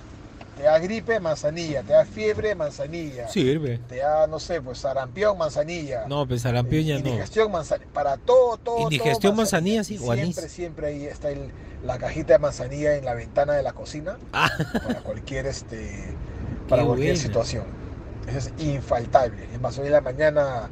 [0.62, 3.26] te da gripe, manzanilla, te da fiebre, manzanilla.
[3.28, 3.78] Sirve.
[3.88, 6.04] Te da, no sé, pues sarampión, manzanilla.
[6.06, 7.00] No, pues sarampión ya no.
[7.00, 7.90] Indigestión, manzanilla.
[7.92, 8.78] Para todo, todo.
[8.82, 10.36] Indigestión, todo manzanilla, sí, o anís.
[10.36, 11.50] Siempre, siempre ahí está el-
[11.84, 14.18] la cajita de manzanilla en la ventana de la cocina.
[14.32, 14.48] Ah.
[14.86, 16.14] Para cualquier, este,
[16.68, 17.16] para Qué cualquier buena.
[17.16, 17.64] situación.
[18.28, 19.42] Eso es infaltable.
[19.52, 20.70] Es más, hoy en la mañana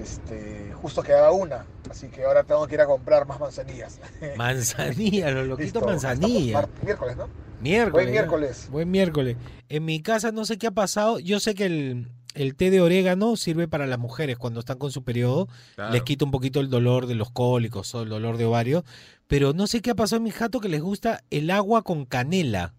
[0.00, 1.66] este, justo quedaba una.
[1.90, 3.98] Así que ahora tengo que ir a comprar más manzanillas.
[4.36, 6.68] Manzanilla, los loquitos manzanilla.
[6.82, 7.28] miércoles, ¿no?
[7.60, 7.92] Miércoles.
[7.92, 8.12] Buen ya.
[8.12, 8.68] miércoles.
[8.70, 9.36] Buen miércoles.
[9.68, 11.18] En mi casa no sé qué ha pasado.
[11.18, 14.92] Yo sé que el, el té de orégano sirve para las mujeres cuando están con
[14.92, 15.48] su periodo.
[15.74, 15.92] Claro.
[15.92, 18.84] Les quita un poquito el dolor de los cólicos o el dolor de ovario.
[19.26, 22.04] Pero no sé qué ha pasado en mi jato que les gusta el agua con
[22.04, 22.74] canela.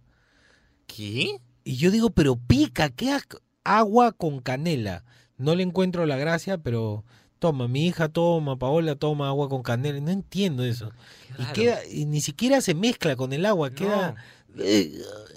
[0.86, 1.42] ¿Qué?
[1.64, 3.18] Y yo digo, pero pica, ¿qué
[3.64, 5.04] agua con canela?
[5.38, 7.04] No le encuentro la gracia, pero
[7.40, 10.00] toma, mi hija toma, Paola toma agua con canela.
[10.00, 10.92] No entiendo eso.
[11.38, 14.16] Y, queda, y ni siquiera se mezcla con el agua, queda...
[14.18, 14.37] Eh,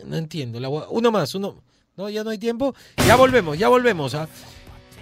[0.07, 0.59] No entiendo.
[0.59, 1.57] agua- Uno más, uno...
[1.97, 2.75] No, ya no hay tiempo.
[3.07, 4.15] Ya volvemos, ya volvemos.
[4.15, 4.27] ¿ah?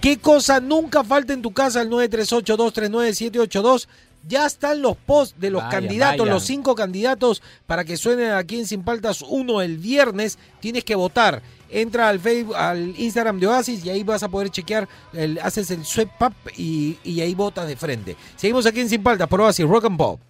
[0.01, 1.83] ¿Qué cosa nunca falta en tu casa?
[1.83, 3.87] El 938-239-782.
[4.27, 6.33] Ya están los posts de los Vaya, candidatos, vaya.
[6.33, 10.39] los cinco candidatos para que suenen aquí en Sin Paltas 1 el viernes.
[10.61, 11.41] Tienes que votar.
[11.71, 15.71] Entra al Facebook, al Instagram de Oasis y ahí vas a poder chequear, el- haces
[15.71, 18.17] el swipe up y, y ahí votas de frente.
[18.37, 20.21] Seguimos aquí en Sin Paltas por Oasis Rock and Pop.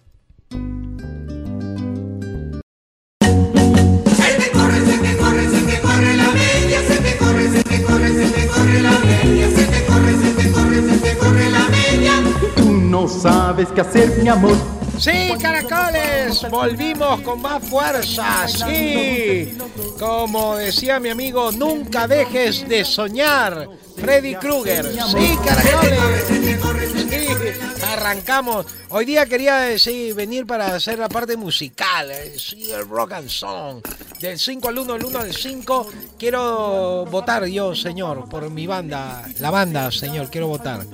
[12.55, 14.55] Tú no sabes qué hacer, mi amor.
[14.99, 19.57] Sí, caracoles, volvimos con más fuerza, sí.
[19.97, 23.69] Como decía mi amigo, nunca dejes de soñar.
[23.95, 26.23] Freddy Krueger, sí, caracoles.
[26.27, 27.27] Sí,
[27.83, 28.65] arrancamos.
[28.89, 33.29] Hoy día quería sí, venir para hacer la parte musical, eh, sí, el rock and
[33.29, 33.81] song.
[34.19, 35.87] Del 5 al 1, del 1 al 5.
[36.17, 39.25] Quiero votar yo, señor, por mi banda.
[39.39, 40.85] La banda, señor, quiero votar.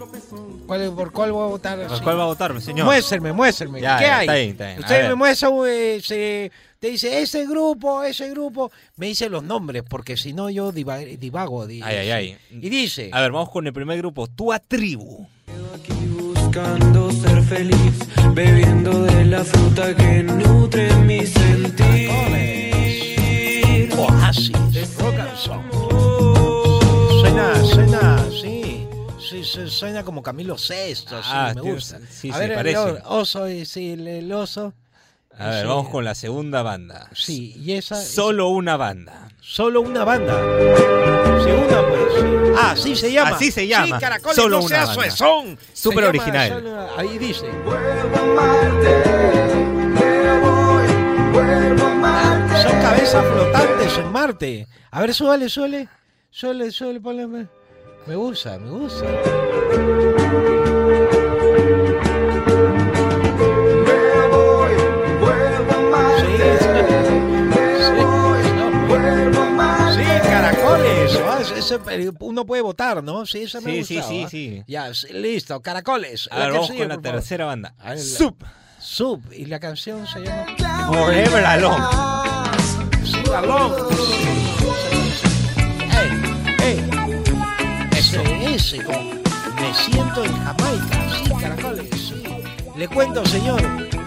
[0.65, 1.87] ¿Cuál- ¿Por cuál voy a votar?
[1.87, 2.03] ¿Por Sí.
[2.03, 2.85] cuál va a votar, señor?
[2.85, 3.81] Muéstrenme, muéstrenme.
[3.81, 4.25] Ya, ¿Qué ya, hay?
[4.27, 4.79] está bien, está bien.
[4.79, 8.71] Usted me muestra, eh, se- te dice ese grupo, ese grupo.
[8.97, 11.65] Me dice los nombres, porque si no yo diva- divago.
[11.67, 12.37] di- Ay, ay, ay.
[12.51, 13.09] Y dice.
[13.13, 14.27] A ver, vamos con el primer grupo.
[14.27, 15.27] Tu tribu.
[16.35, 17.93] buscando ser feliz,
[18.33, 22.09] bebiendo de la fruta que nutre mi sentir.
[23.97, 24.51] Oasis,
[24.99, 25.63] rock and song.
[27.19, 28.64] Suena, suena, sí.
[29.29, 31.99] Sí, sí, sí, suena como Camilo Sesto, sí, Ah, me tío, gusta.
[32.09, 32.77] sí, a sí, ver, el parece.
[32.77, 34.73] o- oso, sí, el, el oso.
[35.37, 35.67] A ver, Sí.
[35.67, 37.09] vamos con la segunda banda.
[37.13, 37.95] Sí, y esa...
[38.01, 39.27] Solo una banda.
[39.41, 40.33] Solo una banda.
[41.43, 42.01] Sí, una, pues.
[42.15, 42.25] sí.
[42.57, 43.35] Ah, así se llama.
[43.35, 43.85] Así se llama.
[43.87, 44.93] Sí, caracoles, Solo no una sea banda.
[44.93, 45.59] suezón.
[45.73, 46.49] Se Súper llama original.
[46.53, 47.45] solo- ahí dice.
[52.63, 54.67] Son cabezas flotantes en Marte.
[54.91, 55.87] A ver, súbale, súbale.
[56.31, 57.47] Súbale, súbale, ponle.
[58.07, 59.05] Me gusta, me gusta.
[71.85, 73.25] Pero uno puede votar, ¿no?
[73.25, 74.63] Sí, esa me Sí, sí, sí, sí.
[74.67, 76.27] Ya, listo, caracoles.
[76.31, 77.11] A ver, que vamos sigue, con la favor.
[77.11, 77.73] tercera banda.
[77.83, 78.35] Ver, Sub.
[78.79, 79.21] Sub.
[79.31, 80.45] Y la canción se llama
[80.87, 81.85] Forever Alone.
[83.35, 83.75] Alone.
[88.55, 88.99] Como
[89.59, 91.09] Me siento en Jamaica.
[91.25, 91.89] Sí, caracoles.
[91.91, 92.23] Sí.
[92.77, 93.61] Le cuento, señor.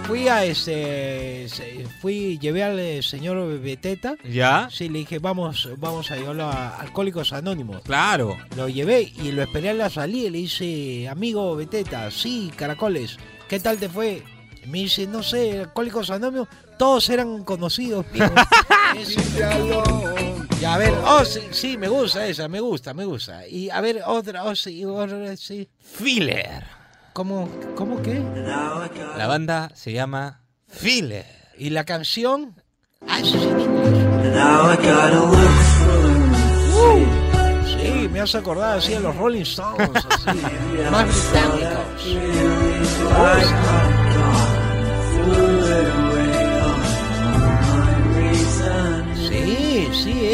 [0.07, 1.47] Fui a ese.
[1.49, 4.15] se- Fui, llevé al eh, señor Beteta.
[4.25, 4.69] ¿Ya?
[4.73, 7.83] Sí, le dije, vamos, vamos a llevarlo a Alcohólicos Anónimos.
[7.83, 8.39] Claro.
[8.57, 13.19] Lo llevé y lo esperé a la salida y le dice, amigo Beteta, sí, caracoles,
[13.49, 14.23] ¿qué tal te fue?
[14.67, 18.07] Me dice, no sé, Alcohólicos Anónimos, todos eran conocidos.
[20.61, 23.47] Y a ver, oh, sí, sí, me gusta esa, me gusta, me gusta.
[23.47, 25.69] Y a ver, otra, oh, sí, otra, sí.
[25.81, 26.65] Filler.
[27.13, 28.21] ¿Cómo, cómo qué?
[29.17, 31.27] La banda se llama Filler.
[31.57, 32.55] ¿Y la canción?
[33.07, 33.69] Ah, eso inglés.
[36.75, 37.05] Uh,
[37.67, 40.39] sí, me hace acordar así a los Rolling Stones, así,
[40.91, 41.89] más británicos.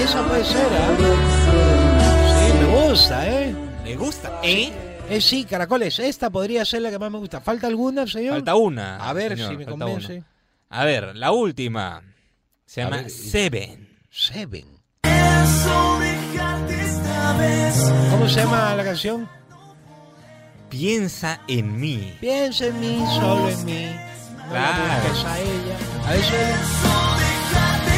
[0.04, 0.96] Esa puede ser, ¿ah?
[2.46, 3.54] Sí, me gusta, ¿eh?
[3.84, 4.40] ¿Le gusta?
[4.42, 4.72] ¿Eh?
[5.10, 7.40] Eh, sí, caracoles, esta podría ser la que más me gusta.
[7.40, 8.34] ¿Falta alguna, señor?
[8.34, 8.96] Falta una.
[8.96, 10.14] A ver señor, si me convence.
[10.16, 10.26] una.
[10.70, 12.02] A ver, la última.
[12.66, 13.88] Se A llama ver, Seven.
[14.10, 14.64] Seven.
[18.10, 19.28] ¿Cómo se llama la canción?
[20.70, 22.16] Piensa en mí.
[22.20, 23.86] Piensa en mí, solo en mí.
[24.38, 24.82] No Claro.
[25.26, 25.76] a ella.
[26.06, 27.93] A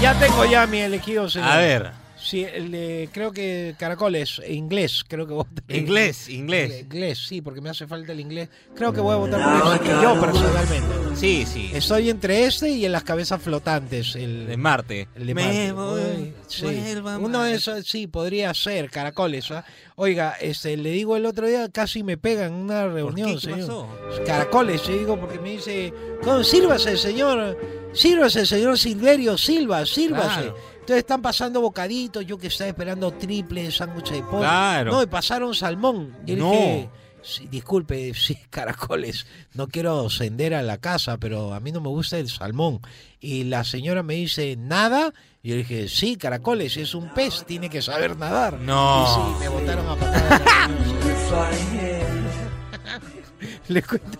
[0.00, 1.48] ya tengo ya mi elegido, señor.
[1.50, 2.07] A ver.
[2.20, 6.80] Sí, el de- creo que caracoles, inglés, creo que voy a- Inglés, inglés.
[6.82, 8.48] Inglés, sí, porque me hace falta el inglés.
[8.74, 10.88] Creo que voy a votar por eso, yo personalmente.
[11.16, 11.70] Sí, sí.
[11.72, 14.14] Estoy entre este y en las cabezas flotantes.
[14.16, 15.08] El De Marte.
[15.16, 15.72] el de Me Marte.
[15.72, 16.66] voy, Uy, sí.
[17.20, 19.50] Uno de esos sí podría ser caracoles.
[19.50, 19.64] ¿ah?
[19.96, 23.34] Oiga, este, le digo el otro día casi me pegan en una reunión, qué?
[23.34, 23.58] ¿Qué señor.
[23.60, 23.88] pasó?
[24.26, 25.92] Caracoles, yo digo porque me dice,
[26.22, 26.42] "¿Cómo?
[26.44, 27.58] sírvase, señor,
[27.92, 30.40] sírvase, señor Silverio, Silva, sírvase.
[30.42, 30.77] Claro.
[30.88, 34.38] Entonces están pasando bocaditos, yo que estaba esperando triple sándwich de pollo.
[34.38, 34.92] Claro.
[34.92, 36.16] No, y pasaron salmón.
[36.24, 36.50] Y No.
[36.50, 36.88] dije,
[37.20, 41.90] Sí, disculpe, sí, caracoles, no quiero ascender a la casa, pero a mí no me
[41.90, 42.80] gusta el salmón.
[43.20, 45.12] Y la señora me dice, ¿nada?
[45.42, 48.58] Y yo dije, sí, caracoles, es un pez, tiene que saber nadar.
[48.58, 49.04] No.
[49.04, 50.42] Y sí, me botaron a patadas.
[53.68, 54.18] le cuento,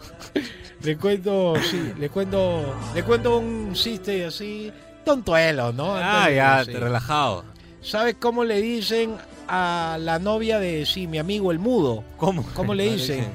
[0.82, 4.70] le cuento, sí, le cuento, le cuento un chiste así,
[5.08, 5.96] tontuelo, ¿no?
[5.96, 6.72] Ah, ya, Sí.
[6.72, 7.42] relajado.
[7.80, 9.16] ¿Sabes cómo le dicen
[9.48, 12.04] a la novia de sí, mi amigo el mudo?
[12.18, 12.42] ¿Cómo?
[12.42, 13.26] ¿Cómo le ¿Cómo le dicen?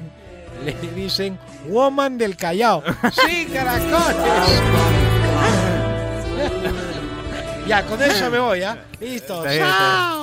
[0.64, 1.36] Le dicen
[1.68, 2.80] woman del Callao.
[3.12, 3.90] Sí, caracoles.
[7.66, 8.78] ya, con eso me voy, ¿ah?
[9.00, 9.44] Listo.
[9.44, 10.14] Está bien, está Chao.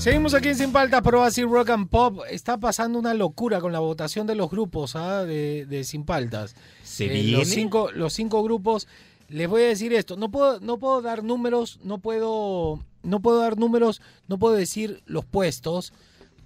[0.00, 2.20] Seguimos aquí en Sin Paltas, Pro así Rock and Pop.
[2.30, 5.24] Está pasando una locura con la votación de los grupos ¿ah?
[5.24, 6.54] de, de Sin Paltas.
[6.82, 7.38] ¿Se Eh, viene?
[7.38, 8.88] Los cinco, los cinco grupos.
[9.28, 10.16] Les voy a decir esto.
[10.16, 15.02] No puedo, no puedo dar números, no puedo, no puedo dar números, no puedo decir
[15.04, 15.92] los puestos,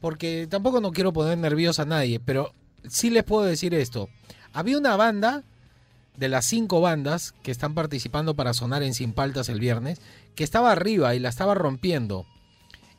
[0.01, 2.53] porque tampoco no quiero poner nervioso a nadie, pero
[2.89, 4.09] sí les puedo decir esto.
[4.53, 5.45] Había una banda
[6.17, 10.01] de las cinco bandas que están participando para sonar en Sin Paltas el viernes,
[10.35, 12.27] que estaba arriba y la estaba rompiendo.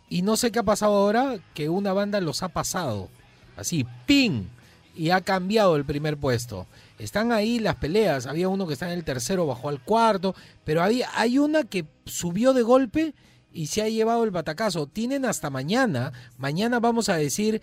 [0.09, 3.09] Y no sé qué ha pasado ahora, que una banda los ha pasado.
[3.57, 4.43] Así, ¡ping!
[4.95, 6.67] Y ha cambiado el primer puesto.
[6.99, 8.27] Están ahí las peleas.
[8.27, 10.35] Había uno que está en el tercero, bajó al cuarto.
[10.63, 13.13] Pero había, hay una que subió de golpe
[13.51, 14.87] y se ha llevado el batacazo.
[14.87, 16.13] Tienen hasta mañana.
[16.37, 17.61] Mañana vamos a decir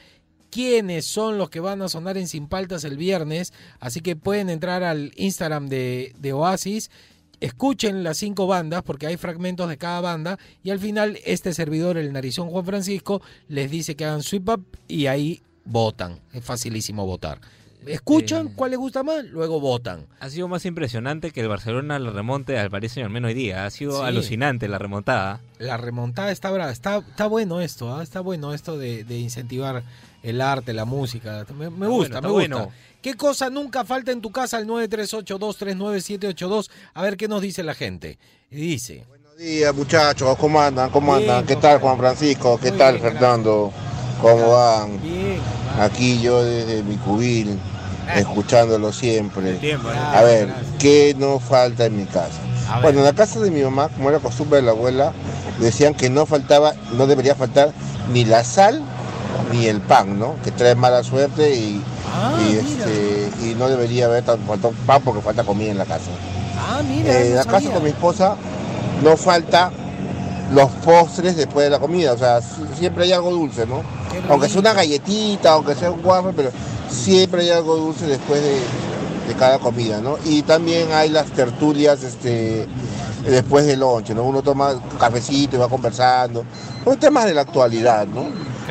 [0.51, 3.55] quiénes son los que van a sonar en Sin Paltas el viernes.
[3.81, 6.91] Así que pueden entrar al Instagram de, de Oasis
[7.45, 11.97] escuchen las cinco bandas porque hay fragmentos de cada banda y al final este servidor,
[11.99, 16.21] el narizón Juan Francisco, les dice que hagan sweep up y ahí votan.
[16.33, 17.41] Es facilísimo votar.
[17.87, 20.07] Escuchan cuál les gusta más, luego votan.
[20.21, 23.67] Ha sido más impresionante que el Barcelona le remonte al Paris Saint Germain hoy día.
[23.67, 24.05] Ha sido Sí.
[24.05, 25.41] alucinante la remontada.
[25.59, 26.71] La remontada está brava.
[26.71, 28.05] Está, está bueno esto, ¿ah?
[28.05, 29.83] está bueno esto de, de incentivar
[30.23, 31.45] el arte, la música.
[31.57, 32.21] Me, gusta, bueno, me gusta.
[32.31, 32.69] bueno.
[33.01, 36.71] ¿Qué cosa nunca falta en tu casa al 938239782?
[36.95, 38.19] A ver qué nos dice la gente.
[38.51, 40.91] Y dice, Buenos días, muchachos, ¿cómo andan?
[40.91, 41.47] ¿Cómo Bien, andan?
[41.47, 42.59] ¿Qué tal, Juan Francisco?
[42.63, 43.73] ¿Qué Muy tal, bien, Fernando?
[44.21, 45.01] ¿Cómo van?
[45.03, 45.41] bien,
[45.81, 47.59] Aquí yo desde mi cubil,
[48.15, 49.55] escuchándolo siempre.
[49.55, 49.95] Tiempo, ¿eh?
[49.97, 52.41] A ver, ¿qué no falta en mi casa?
[52.83, 55.13] Bueno, en la casa de mi mamá, como era costumbre de la abuela,
[55.59, 57.73] decían que no faltaba, no debería faltar
[58.13, 58.83] ni la sal
[59.53, 60.37] ni el pan, ¿no?
[60.45, 61.83] Que trae mala suerte y,
[62.15, 66.11] Ah, y, este, y no debería haber tanto pan porque falta comida en la casa.
[66.59, 68.37] ah, mira, Eh, en no la casa con mi esposa
[69.03, 69.71] no falta
[70.53, 72.41] los postres después de la comida, o sea,
[72.79, 73.83] siempre hay algo dulce, ¿no?
[74.29, 76.51] Aunque sea una galletita, aunque sea un waffle, pero
[76.91, 78.61] siempre hay algo dulce después de,
[79.29, 80.19] de cada comida, ¿no?
[80.27, 82.67] Y también hay las tertulias este,
[83.25, 84.25] después del lonche, ¿no?
[84.25, 86.45] Uno toma cafecito y va conversando,
[86.85, 88.27] son temas de la actualidad, ¿no?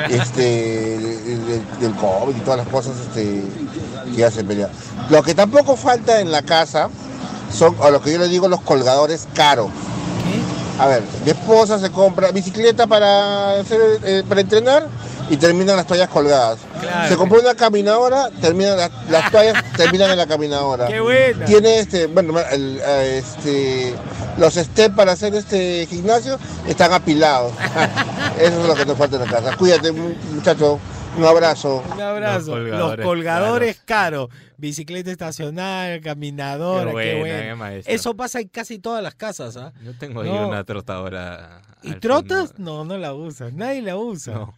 [0.09, 3.43] Este, de- de- del COVID y todas las cosas este,
[4.15, 4.69] que hacen pelear.
[5.09, 6.89] Lo que tampoco falta en la casa
[7.53, 9.69] son, a lo que yo le digo, los colgadores caros.
[10.79, 14.87] A ver, mi esposa se compra bicicleta para, hacer, eh, para entrenar
[15.31, 16.59] y terminan las toallas colgadas.
[16.79, 17.09] Claro.
[17.09, 20.87] Se compró una caminadora, terminan las, las toallas terminan en la caminadora.
[20.87, 21.45] Qué buena.
[21.45, 23.95] Tiene este, bueno, el, eh, este,
[24.37, 27.53] los steps para hacer este gimnasio están apilados.
[28.39, 29.55] Eso es lo que nos falta en la casa.
[29.57, 30.79] Cuídate, mu- muchacho.
[31.17, 31.83] Un abrazo.
[31.93, 32.57] Un abrazo.
[32.57, 34.29] Los Los colgadores colgadores, caros.
[34.55, 37.93] Bicicleta estacionaria, caminadora, qué, Qué buena, qué.
[37.93, 39.73] Eso pasa en casi todas las casas, ¿ah?
[39.83, 41.61] Yo tengo ahí una trotadora.
[41.83, 42.51] ¿Y trotas?
[42.53, 42.85] fondo.
[42.85, 43.57] No, no la usan.
[43.57, 44.33] Nadie la usa.
[44.35, 44.55] No.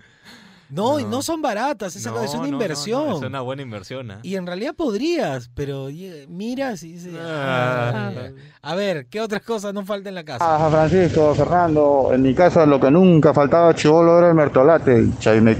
[0.74, 1.10] No, y No.
[1.10, 1.96] no son baratas.
[1.96, 3.12] Esa No, cosa es una no, no, no, inversión.
[3.14, 4.12] es una buena inversión.
[4.12, 4.20] ¿ah?
[4.24, 7.14] Y en realidad podrías, pero y- miras y dices.
[7.20, 8.12] Ah.
[8.16, 8.30] "Ah".
[8.66, 10.44] A ver, ¿qué otras cosas no faltan en la casa?
[10.46, 15.10] Ah, Francisco, Fernando, en mi casa lo que nunca faltaba chivolo era el mertolate.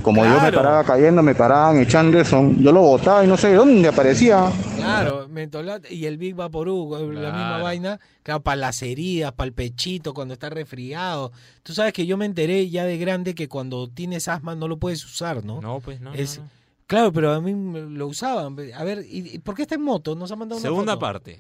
[0.02, 0.58] Como yo me Claro.
[0.58, 2.42] paraba cayendo, me paraban echando eso.
[2.58, 4.50] Yo lo botaba y no sé de dónde aparecía.
[4.78, 7.64] Claro, mentolate y el Big Vaporú, la misma Claro.
[7.64, 11.32] vaina, claro, para las heridas, para el pechito, cuando está resfriado.
[11.64, 14.78] Tú sabes que yo me enteré ya de grande que cuando tienes asma no lo
[14.78, 15.62] puedes usar, ¿no?
[15.62, 16.12] No, pues no.
[16.12, 16.46] no, Es- no.
[16.86, 18.56] Claro, pero a mí me lo usaban.
[18.78, 20.16] A ver, ¿y, y por qué está en moto?
[20.16, 21.00] Nos ha mandado una Segunda foto.
[21.00, 21.40] parte.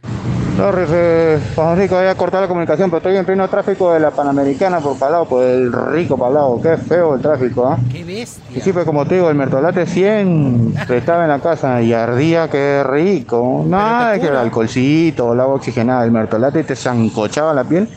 [0.55, 4.11] Sorry, eh, Francisco, voy a cortar la comunicación, pero estoy en pleno tráfico de la
[4.11, 6.61] Panamericana por Palao, por el rico Palao.
[6.61, 7.77] Qué feo el tráfico, ¿ah?
[7.91, 8.57] ¡Qué bestia!
[8.57, 12.49] Y sí, pues como te digo, el mertolate 100 estaba en la casa y ardía,
[12.49, 13.63] qué rico.
[13.67, 17.89] Nada de que el alcoholcito, el agua oxigenada, el mertolate te zancochaba la piel.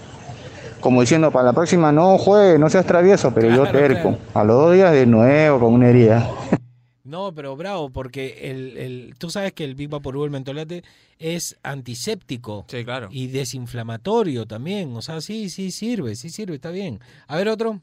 [0.81, 4.11] Como diciendo, para la próxima no juegue, no seas travieso, pero yo terco.
[4.11, 4.19] claro.
[4.35, 6.31] A los dos días de nuevo con una herida.
[7.05, 10.83] No, pero bravo, porque el, el, tú sabes que el Big Vaporú, el mentolate,
[11.21, 13.07] es antiséptico Sí, claro.
[13.13, 14.95] y desinflamatorio también.
[14.97, 16.99] O sea, sí, sí sirve, sí sirve, está bien.
[17.29, 17.81] A ver, otro.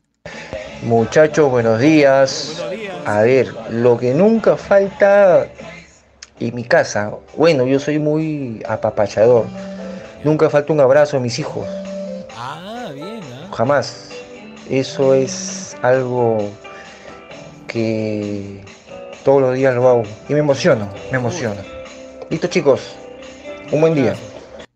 [0.84, 2.62] Muchachos, buenos días.
[3.06, 5.48] A ver, lo que nunca falta
[6.42, 9.46] en mi casa, bueno, yo soy muy apapachador.
[10.26, 11.66] Nunca falta un abrazo a mis hijos.
[13.54, 14.10] Jamás.
[14.70, 16.52] Eso es algo
[17.68, 18.64] que
[19.24, 21.62] todos los días lo hago y me emociono, me emociono.
[22.30, 22.96] Listo, chicos.
[23.72, 24.16] Un buen día.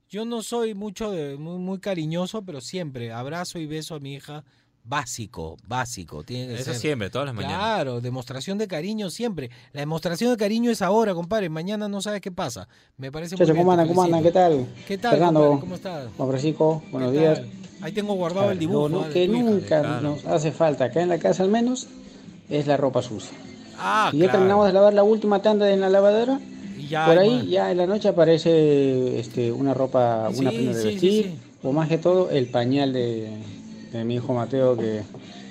[0.10, 4.16] Yo no soy mucho de, muy, muy cariñoso, pero siempre abrazo y beso a mi
[4.16, 4.44] hija.
[4.88, 6.24] Básico, básico.
[6.24, 6.76] Tiene que Eso ser.
[6.76, 7.58] siempre, todas las mañanas.
[7.58, 9.50] Claro, demostración de cariño siempre.
[9.74, 11.50] La demostración de cariño es ahora, compadre.
[11.50, 12.70] Mañana no sabes qué pasa.
[12.96, 13.88] Me parece muy Chacho, bien, ¿cómo andan?
[13.90, 14.24] ¿Cómo andan?
[14.24, 14.66] ¿Qué tal?
[14.88, 15.60] ¿Qué tal, Fernando, compadre?
[15.60, 16.10] ¿Cómo estás?
[16.16, 17.42] Juan Francisco, buenos ¿Qué días.
[17.82, 18.88] Ahí tengo guardado ver, el dibujo.
[18.88, 20.02] Lo ah, que nunca claro.
[20.02, 21.88] nos hace falta acá en la casa al menos
[22.50, 23.38] es la ropa sucia.
[23.78, 24.32] Ah, y ya claro.
[24.40, 26.40] terminamos de lavar la última tanda en la lavadora.
[26.78, 27.48] Y ya por hay ahí más.
[27.48, 31.24] ya en la noche aparece este, una ropa, una Sí, prenda de sí, sí, vestir,
[31.26, 31.40] sí.
[31.62, 33.32] o más que todo el pañal de,
[33.98, 35.04] de mi hijo Mateo que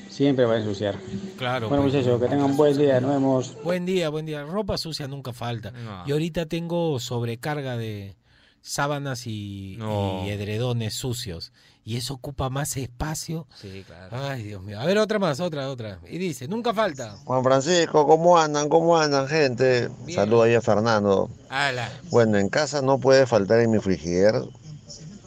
[0.08, 0.96] siempre va a ensuciar.
[1.36, 1.68] Claro.
[1.68, 1.94] Bueno pues.
[1.94, 3.56] muchachos, que tengan buen día, nos vemos.
[3.62, 4.44] Buen día, buen día.
[4.44, 5.70] Ropa sucia nunca falta.
[5.72, 6.04] No.
[6.06, 8.16] Y ahorita tengo sobrecarga de
[8.62, 10.24] sábanas y, No.
[10.26, 11.52] y edredones sucios.
[11.84, 13.46] Y eso ocupa más espacio.
[13.54, 14.16] Sí, claro.
[14.28, 14.80] Ay, Dios mío.
[14.80, 16.00] A ver, otra más, otra, otra.
[16.10, 17.16] Y dice, nunca falta.
[17.24, 18.68] Juan Francisco, ¿cómo andan?
[18.68, 19.88] ¿Cómo andan, gente?
[20.04, 20.16] Bien.
[20.16, 21.30] Saludo ahí a Fernando.
[21.48, 21.88] Ala.
[22.10, 24.34] Bueno, en casa no puede faltar en mi frigider,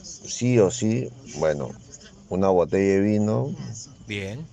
[0.03, 1.69] sí o sí, bueno,
[2.29, 3.51] una botella de vino
[4.07, 4.45] Bien.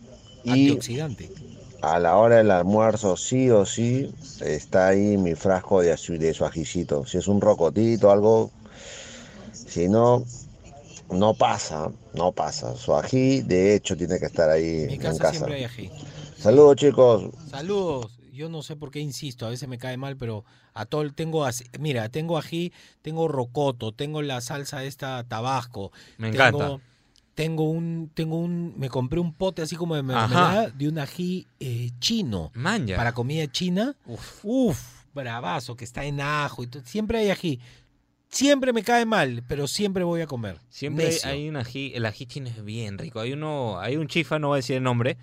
[0.45, 1.31] y Antioxidante.
[1.83, 4.11] a la hora del almuerzo, sí o sí,
[4.41, 7.05] está ahí mi frasco de, de su ajicito.
[7.07, 8.51] Si es un rocotito, algo,
[9.53, 10.25] si no,
[11.11, 12.75] no pasa, no pasa.
[12.77, 15.31] Su ají, de hecho, tiene que estar ahí En mi en casa, casa.
[15.33, 15.91] siempre hay ají.
[16.39, 17.25] Saludos, chicos.
[17.51, 18.13] Saludos.
[18.33, 21.15] yo no sé por qué insisto, a veces me cae mal, pero a todo el-
[21.15, 22.71] tengo así, mira, tengo ají,
[23.01, 25.91] tengo rocoto, tengo la salsa esta tabasco.
[26.19, 26.85] Me tengo- encanta.
[27.37, 31.47] Tengo un, tengo un, me compré un pote así como de mermelada de un ají
[31.61, 32.51] eh, chino.
[32.55, 32.97] Manja.
[32.97, 33.95] Para comida china.
[34.43, 35.05] Uf.
[35.13, 36.71] bravazo, que está en ajo y.
[36.87, 37.61] Siempre hay ají.
[38.31, 40.59] Siempre me cae mal, pero siempre voy a comer.
[40.71, 41.29] Siempre Necio.
[41.31, 43.21] hay un ají, el ají chino es bien rico.
[43.21, 45.19] Hay uno, hay un chifa, no voy a decir el nombre,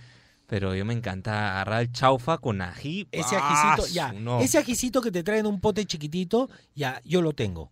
[0.45, 3.07] pero yo me encanta agarrar el chaufa con ají.
[3.11, 4.13] Ese ¡Ah, ajicito, ya.
[4.13, 4.39] no!
[4.39, 7.71] Ese ajicito que te traen en un pote chiquitito, ya, yo lo tengo.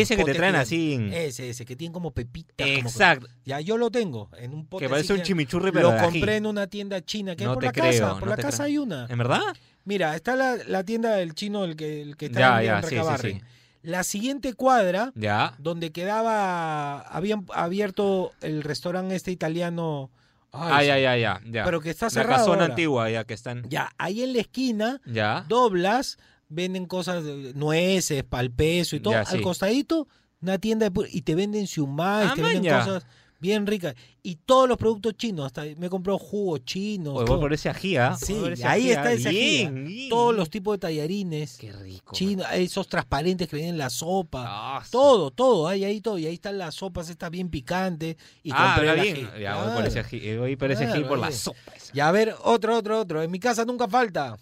[0.00, 2.54] Ese que te traen así en- Ese, ese, que tiene como pepitas.
[2.66, 3.28] como Exacto.
[3.44, 6.46] ya, yo lo tengo en un pote Que parece un chimichurri, pero Lo compré en
[6.46, 8.18] una tienda china que hay por la creo, casa.
[8.18, 8.66] Por la casa creo.
[8.66, 9.06] hay una.
[9.08, 9.40] ¿En verdad?
[9.84, 12.76] Mira, está la, la tienda del chino, el que, el que está Ya, en, ya,
[12.78, 13.38] en sí, sí, Recabarren.
[13.38, 13.42] sí.
[13.82, 15.54] La siguiente cuadra, Ya.
[15.58, 20.10] donde quedaba, habían abierto el restaurante este italiano.
[20.52, 21.64] Ah, ya, ya, ya, ya.
[21.64, 22.74] Pero que está La cerrado casona ahora.
[22.74, 23.68] antigua, ya que están.
[23.68, 25.44] Ya, ahí en la esquina, Ya.
[25.48, 26.18] doblas,
[26.52, 29.14] venden cosas, de- nueces, pal peso y todo.
[29.14, 30.06] Ya, Al costadito,
[30.40, 32.84] una tienda de y te venden siumais, Ah, te venden maña.
[32.84, 33.06] cosas
[33.38, 33.96] bien ricas.
[34.22, 37.14] Y todos los productos chinos, hasta me compró jugo chino.
[37.14, 38.16] Oye, voy por ese ají, ¿ah?
[38.16, 39.12] Sí, ese ahí ají, está ¿ah?
[39.14, 40.08] ese ají, Bien, bien.
[40.10, 41.56] Todos los tipos de tallarines.
[41.58, 42.14] Qué rico.
[42.14, 44.44] Chinos, esos transparentes que vienen en la sopa.
[44.46, 46.18] Ah, todo, todo, hay ahí todo.
[46.18, 48.16] Y ahí están las sopas estas bien picantes.
[48.44, 49.26] Y ah, compré bien.
[49.32, 49.42] ají.
[49.42, 50.20] Ya, voy por ese ají.
[50.22, 51.58] eh, Voy por ese ají por la sopa.
[51.92, 53.22] Y a ver, otro, otro, otro.
[53.24, 54.36] En mi casa nunca falta.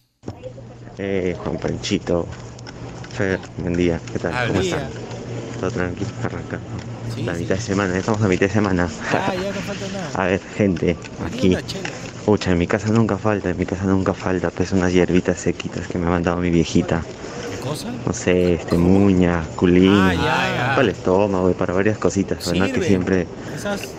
[0.99, 2.27] Eh, Juan Panchito,
[3.17, 4.49] Fer, buen día, ¿qué tal?
[4.49, 4.89] ¿Cómo están?
[5.59, 6.67] Todo tranquilo, arrancando.
[7.25, 8.89] la mitad de semana, ya estamos a mitad de semana.
[9.13, 10.11] Ah, ya no falta nada.
[10.15, 10.97] A ver, gente,
[11.27, 11.57] aquí.
[12.27, 15.87] Pucha, en mi casa nunca falta, en mi casa nunca falta, pues unas hierbitas sequitas
[15.89, 17.03] que me ha mandado mi viejita.
[17.51, 17.91] ¿Qué cosa?
[18.07, 22.71] No sé, este, muña, culín, Ah, para el estómago y para varias cositas, ¿verdad?
[22.71, 23.27] Que siempre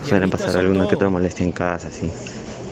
[0.08, 2.08] suelen pasar alguna que otra molestia en casa, sí.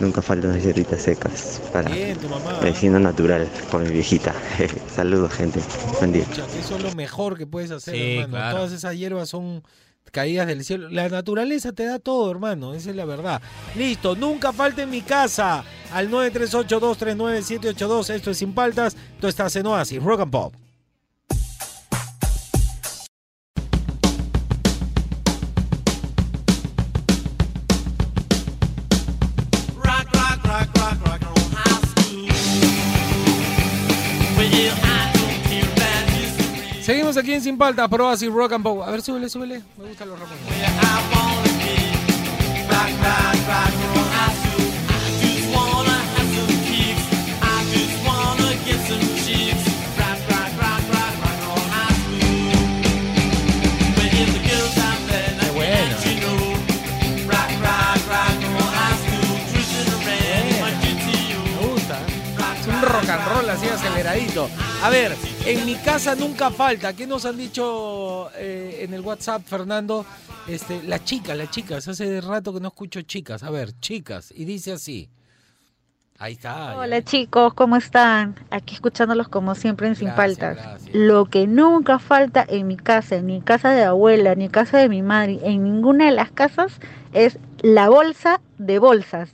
[0.01, 2.59] Nunca faltan unas hierbitas secas para Bien, tu mamá.
[2.59, 2.64] ¿eh?
[2.64, 4.34] medicina natural por mi viejita.
[4.94, 5.61] Saludos, gente.
[5.98, 6.24] Buen día.
[6.59, 8.28] Eso es lo mejor que puedes hacer, Sí, hermano.
[8.30, 8.57] claro.
[8.57, 9.62] Todas esas hierbas son
[10.11, 10.88] caídas del cielo.
[10.88, 12.74] La naturaleza te da todo, hermano.
[12.74, 13.40] Esa es la verdad.
[13.76, 15.62] Listo, nunca falta en mi casa.
[15.92, 18.11] Al 938-239-782.
[18.14, 18.96] Esto es Sin Paltas.
[19.20, 20.55] Tú estás en Oasis, Rock and Pop.
[37.20, 38.82] Aquí en Sin Paltas, por Oasis, Rock and Pop.
[38.82, 39.62] A ver, súbele, súbele.
[39.76, 40.40] Me gustan los Ramones.
[62.82, 64.48] Rock and roll así aceleradito.
[64.82, 65.14] A ver,
[65.47, 66.93] en mi casa nunca falta.
[66.93, 70.05] ¿Qué nos han dicho eh, en el WhatsApp, Fernando?
[70.47, 71.86] Este, las chicas, las chicas.
[71.88, 73.43] Hace rato que no escucho chicas.
[73.43, 74.32] A ver, chicas.
[74.36, 75.09] Y dice así.
[76.18, 76.76] Ahí está.
[76.76, 78.34] Hola chicos, ¿cómo están?
[78.51, 80.88] Aquí escuchándolos como siempre en Sin Gracias, Paltas.
[80.93, 84.91] Lo que nunca falta en mi casa, en mi casa de abuela, ni casa de
[84.91, 86.78] mi madre, en ninguna de las casas,
[87.14, 89.30] es la bolsa de bolsas.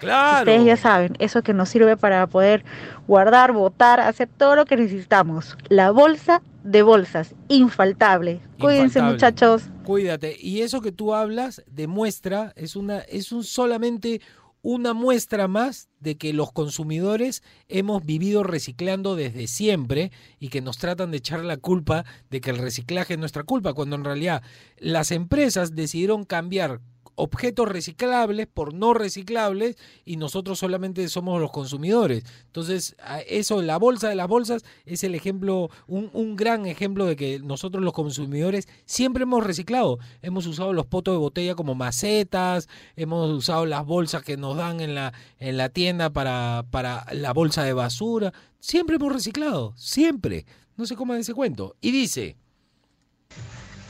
[0.00, 0.50] Claro.
[0.50, 2.64] Ustedes ya saben, eso que nos sirve para poder
[3.06, 5.56] guardar, botar, hacer todo lo que necesitamos.
[5.68, 8.40] La bolsa de bolsas, infaltable.
[8.60, 9.12] Cuídense Infaltable.
[9.12, 9.62] muchachos.
[9.84, 10.36] Cuídate.
[10.38, 14.20] Y eso que tú hablas demuestra, es una, es un solamente
[14.62, 20.78] una muestra más de que los consumidores hemos vivido reciclando desde siempre y que nos
[20.78, 24.42] tratan de echar la culpa de que el reciclaje es nuestra culpa, cuando en realidad
[24.78, 26.80] las empresas decidieron cambiar
[27.18, 32.24] objetos reciclables por no reciclables y nosotros solamente somos los consumidores.
[32.46, 32.96] Entonces,
[33.26, 37.40] eso, la bolsa de las bolsas es el ejemplo, un, un gran ejemplo de que
[37.40, 39.98] nosotros los consumidores siempre hemos reciclado.
[40.22, 44.80] Hemos usado los potos de botella como macetas, hemos usado las bolsas que nos dan
[44.80, 48.32] en la, en la tienda para, para la bolsa de basura.
[48.60, 50.46] Siempre hemos reciclado, siempre.
[50.76, 51.74] No se coman ese cuento.
[51.80, 52.36] Y dice...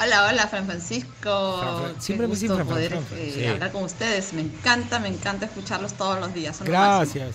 [0.01, 1.59] Hola, hola, Fran Francisco.
[1.61, 3.47] Fran Qué siempre me gusto dicen Fran Fran, poder Fran eh, Sí.
[3.47, 4.33] hablar con ustedes.
[4.33, 6.57] Me encanta, me encanta escucharlos todos los días.
[6.57, 6.67] son.
[6.67, 7.35] Gracias.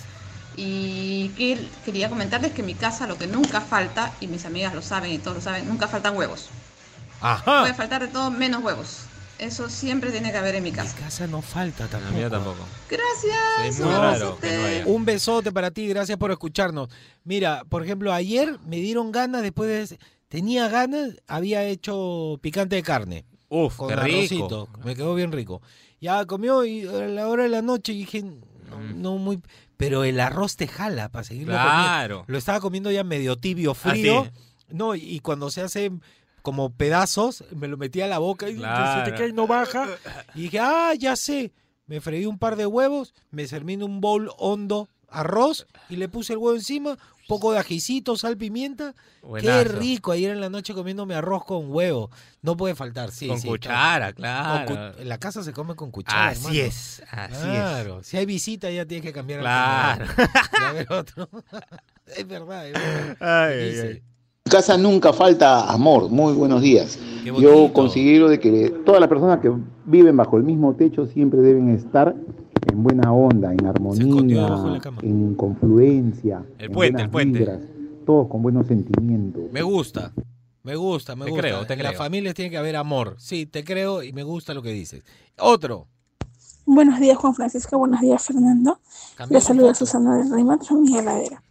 [0.55, 4.73] Y que- quería comentarles que en mi casa lo que nunca falta, y mis amigas
[4.73, 6.49] lo saben y todos lo saben, nunca faltan huevos.
[7.21, 7.61] Ajá.
[7.61, 8.99] Puede faltar de todo menos huevos.
[9.39, 10.95] Eso siempre tiene que haber en mi casa.
[10.97, 12.13] En casa no falta tampoco.
[12.15, 12.65] mía tampoco.
[12.89, 13.65] Gracias.
[13.65, 14.83] Es muy un raro que no haya.
[14.85, 16.87] Un besote para ti, gracias por escucharnos.
[17.25, 19.97] Mira, por ejemplo, ayer me dieron ganas después de...
[20.33, 23.23] Tenía ganas, había hecho picante de carne.
[23.49, 24.17] Uf, con qué rico.
[24.17, 24.67] arrocito.
[24.83, 25.61] Me quedó bien rico.
[26.01, 29.39] Ya comió y a la hora de la noche dije, no, no muy...
[29.77, 32.15] Pero el arroz te jala para seguirlo Claro.
[32.15, 32.31] comiendo.
[32.31, 34.27] Lo estaba comiendo ya medio tibio, Ah, frío.
[34.69, 35.91] No, y cuando se hace
[36.41, 39.05] como pedazos, me lo metía a la boca y Claro.
[39.05, 39.87] se te cae y no baja.
[40.33, 41.51] Y dije, ah, ya sé.
[41.85, 46.09] Me freí un par de huevos, me serví en un bowl hondo arroz y le
[46.09, 46.97] puse el huevo encima,
[47.27, 48.93] poco de ajicito, sal, pimienta.
[49.39, 52.09] Qué rico ayer en la noche comiéndome arroz con huevo.
[52.41, 53.27] No puede faltar, sí.
[53.27, 54.65] Con sí, cuchara, claro.
[54.67, 54.93] Con claro.
[54.95, 56.27] cu- en la casa se come con cuchara.
[56.29, 56.59] Así hermano.
[56.67, 57.39] es, así es.
[57.39, 58.03] claro.
[58.03, 60.05] Si hay visita ya tienes que cambiar el Claro.
[60.73, 61.29] ver otro.
[62.17, 63.17] es verdad, es verdad.
[63.19, 64.01] Ay, ay, Dice, ay.
[64.45, 66.09] En casa nunca falta amor.
[66.09, 66.99] Muy buenos días.
[67.23, 69.49] Yo considero de que todas las personas que
[69.85, 72.13] viven bajo el mismo techo siempre deben estar
[72.71, 77.39] en buena onda, en armonía, en confluencia, El en puente, buenas el puente.
[77.39, 77.59] vibras,
[78.05, 79.43] todos con buenos sentimientos.
[79.51, 80.11] Me gusta.
[80.63, 81.41] Me gusta, me Te gusta.
[81.41, 83.15] creo, te en las familias tiene que haber amor.
[83.17, 85.03] Sí, te creo y me gusta lo que dices.
[85.37, 85.87] Otro.
[86.65, 87.77] Buenos días, Juan Francisco.
[87.77, 88.79] Buenos días, Fernando.
[89.29, 89.75] Le saluda.
[89.75, 91.43] Susana del Reyman, soy mi heladera.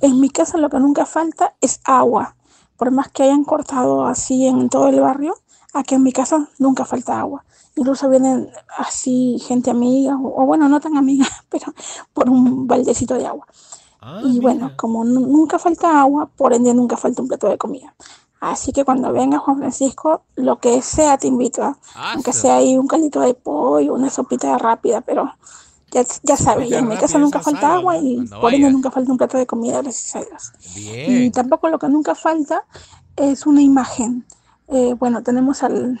[0.00, 2.36] En mi casa lo que nunca falta es agua.
[2.76, 5.34] Por más que hayan cortado así en todo el barrio,
[5.72, 7.44] aquí en mi casa nunca falta agua.
[7.74, 11.72] Incluso vienen así gente amiga, o, o bueno, no tan amiga, pero
[12.12, 13.46] por un baldecito de agua.
[14.00, 17.56] Ah, y bueno, como nu- nunca falta agua, por ende nunca falta un plato de
[17.56, 17.94] comida.
[18.40, 21.78] Así que cuando venga Juan Francisco, lo que sea te invito a,
[22.12, 25.32] aunque sea ahí un caldito de pollo, una sopita rápida, pero
[25.92, 29.12] ya, ya sabes, Sopita en mi casa nunca falta agua y por ende nunca falta
[29.12, 30.52] un plato de comida, gracias a Dios.
[30.74, 31.30] Y Bien.
[31.32, 32.64] tampoco lo que nunca falta
[33.14, 34.26] es una imagen.
[34.72, 36.00] Eh, bueno, tenemos al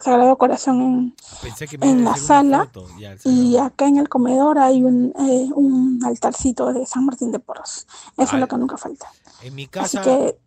[0.00, 2.70] Sagrado Corazón en, Pensé que en la sala.
[2.98, 7.38] Ya, y acá en el comedor hay un, eh, un altarcito de San Martín de
[7.38, 7.86] Porros.
[8.16, 9.06] Eso es lo que nunca falta.
[9.42, 10.02] En mi Así casa.
[10.02, 10.38] que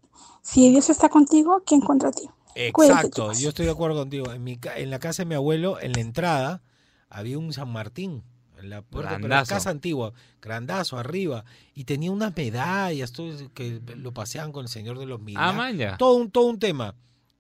[0.42, 2.30] si Dios está contigo, ¿quién contra ti?
[2.56, 4.32] Exacto, yo estoy de acuerdo contigo.
[4.32, 6.62] En, mi, en la casa de mi abuelo, en la entrada,
[7.10, 8.24] había un San Martín.
[8.58, 11.46] En la puerta, pero la casa antigua, grandazo arriba.
[11.74, 15.88] Y tenía unas medallas, todo que lo paseaban con el Señor de los Milagros.
[15.90, 15.96] Ah.
[15.98, 16.94] Todo un, todo un tema.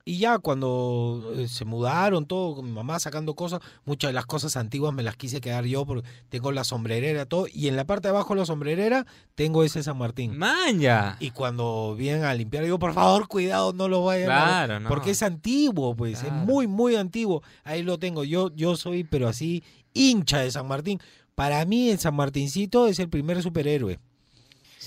[0.05, 4.25] Y ya cuando eh, se mudaron, todo, con mi mamá sacando cosas, muchas de las
[4.25, 7.45] cosas antiguas me las quise quedar yo porque tengo la sombrerera, todo.
[7.51, 10.37] Y en la parte de abajo de la sombrerera tengo ese San Martín.
[10.37, 11.17] Manja.
[11.19, 14.43] Y cuando vienen a limpiar, digo, por favor, cuidado, no lo vayan a...
[14.43, 14.89] Claro, no.
[14.89, 17.43] Porque es antiguo, pues, es muy, muy antiguo.
[17.63, 18.23] Ahí lo tengo.
[18.23, 20.99] Yo, yo soy, pero así, hincha de San Martín.
[21.35, 23.99] Para mí, el San Martincito es el primer superhéroe.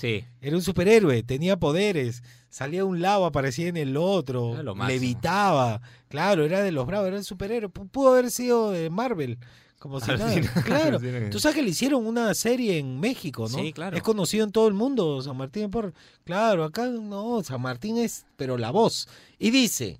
[0.05, 0.25] Sí.
[0.41, 2.23] Era un superhéroe, tenía poderes.
[2.49, 4.55] Salía de un lado, aparecía en el otro,
[4.87, 5.81] levitaba.
[6.07, 7.69] Claro, era de los bravos, era el superhéroe.
[7.69, 9.37] Pu- Pudo haber sido de Marvel.
[9.79, 10.33] Como si nada.
[10.65, 10.99] Claro.
[11.29, 13.57] Tú sabes que le hicieron una serie en México, ¿no?
[13.59, 13.95] Sí, claro.
[13.97, 15.93] Es conocido en todo el mundo, San Martín por.
[16.23, 19.07] Claro, acá no, San Martín es, pero la voz.
[19.37, 19.99] Y dice,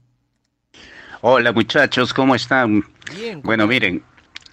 [1.22, 2.84] Hola muchachos, ¿cómo están?
[3.16, 4.04] Bien, Bueno, miren,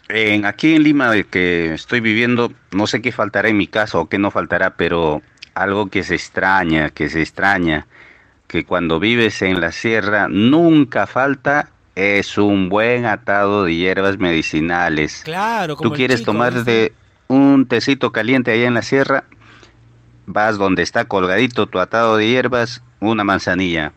[0.09, 3.98] en, aquí en Lima de que estoy viviendo, no sé qué faltará en mi casa
[3.98, 5.22] o qué no faltará, pero
[5.55, 7.86] algo que se extraña, que se extraña,
[8.46, 15.22] que cuando vives en la sierra nunca falta es un buen atado de hierbas medicinales.
[15.24, 16.70] claro, como Tú quieres chico, tomar ¿viste?
[16.70, 16.92] de
[17.28, 19.24] un tecito caliente allá en la sierra,
[20.26, 23.92] vas donde está colgadito tu atado de hierbas, una manzanilla.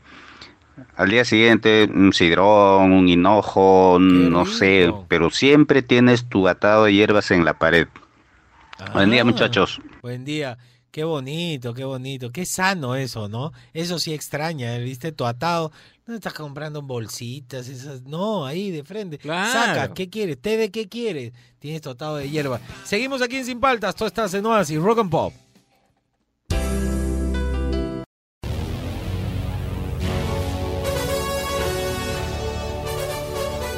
[0.98, 6.94] Al día siguiente, un sidrón, un hinojo, no sé, pero siempre tienes tu atado de
[6.94, 7.88] hierbas en la pared.
[8.94, 9.80] Buen día, Ah, muchachos.
[10.02, 10.58] Buen día.
[10.96, 12.32] Qué bonito, qué bonito.
[12.32, 13.52] Qué sano eso, ¿no?
[13.74, 14.80] Eso sí extraña, ¿eh?
[14.82, 15.12] ¿viste?
[15.12, 15.74] Tu atado.
[16.06, 18.04] No estás comprando bolsitas, esas.
[18.04, 19.18] No, ahí de frente.
[19.18, 19.52] Claro.
[19.52, 20.42] Saca, ¿qué quieres?
[20.42, 21.34] ¿Té de qué quieres?
[21.60, 22.62] Tienes tu atado de hierba.
[22.86, 23.94] Seguimos aquí en Sin Paltas.
[23.94, 25.34] Tú estás en Oasis, Rock and Pop.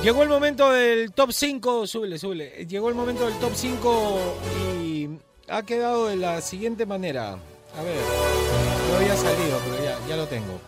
[0.03, 2.67] Llegó el momento del top 5, súbele, súbele.
[2.67, 4.37] Llegó el momento del top 5
[4.85, 5.09] y
[5.49, 7.33] ha quedado de la siguiente manera.
[7.33, 7.95] A ver,
[8.91, 10.59] no había salido, pero ya, ya lo tengo.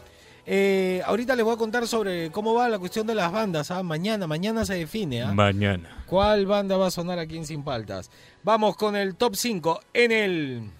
[0.45, 3.69] Eh, ahorita les voy a contar sobre cómo va la cuestión de las bandas.
[3.71, 3.83] ¿ah?
[3.83, 5.21] Mañana, mañana se define.
[5.23, 5.31] ¿ah?
[5.31, 6.03] Mañana.
[6.07, 8.09] ¿Cuál banda va a sonar aquí en Sin Paltas?
[8.43, 9.79] Vamos con el top 5.
[9.93, 10.71] En el,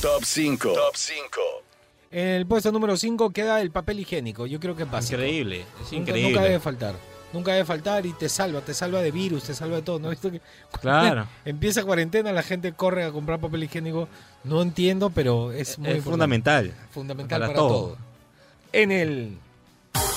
[0.00, 0.72] Top 5.
[0.72, 1.40] Top 5.
[2.12, 4.46] en el puesto número 5 queda el papel higiénico.
[4.46, 5.16] Yo creo que es básico.
[5.16, 6.30] Increíble, es Nunca- increíble.
[6.30, 6.94] Nunca debe faltar.
[7.34, 9.98] Nunca debe faltar y te salva, te salva de virus, te salva de todo.
[9.98, 10.40] ¿No visto que
[10.80, 11.26] Claro.
[11.44, 14.08] empieza cuarentena, la gente corre a comprar papel higiénico?
[14.44, 16.72] No entiendo, pero es muy Es fundamental.
[16.92, 17.68] Fundamental Para para, todo.
[17.88, 17.96] todo.
[18.72, 19.36] En el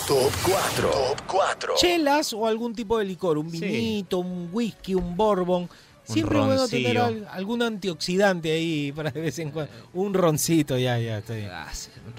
[0.07, 0.89] Top 4.
[0.89, 1.74] Top 4.
[1.78, 3.59] chelas o algún tipo de licor, un Sí.
[3.59, 5.70] vinito, un whisky, un bourbon.
[6.14, 7.26] Siempre es bueno tener roncillo.
[7.28, 9.72] al- algún antioxidante ahí para de vez en cuando.
[9.93, 11.49] Un roncito, ya, ya, está bien.
[11.51, 11.72] Ah,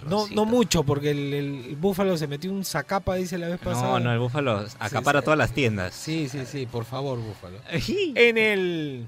[0.08, 3.88] No, no mucho, porque el, el búfalo se metió un zacapa, dice la vez pasada.
[3.88, 5.24] No, no, el búfalo acapara sí.
[5.24, 5.94] todas las tiendas.
[5.94, 7.58] Sí, sí, sí, por favor, búfalo.
[8.14, 9.06] en el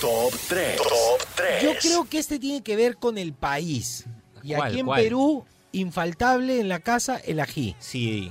[0.00, 0.76] Top 3.
[0.76, 1.62] Top 3.
[1.62, 4.04] Yo creo que este tiene que ver con el país.
[4.44, 5.02] Y ¿Cuál, aquí en cuál?
[5.02, 7.74] Perú, infaltable en la casa, el ají.
[7.80, 8.30] Sí.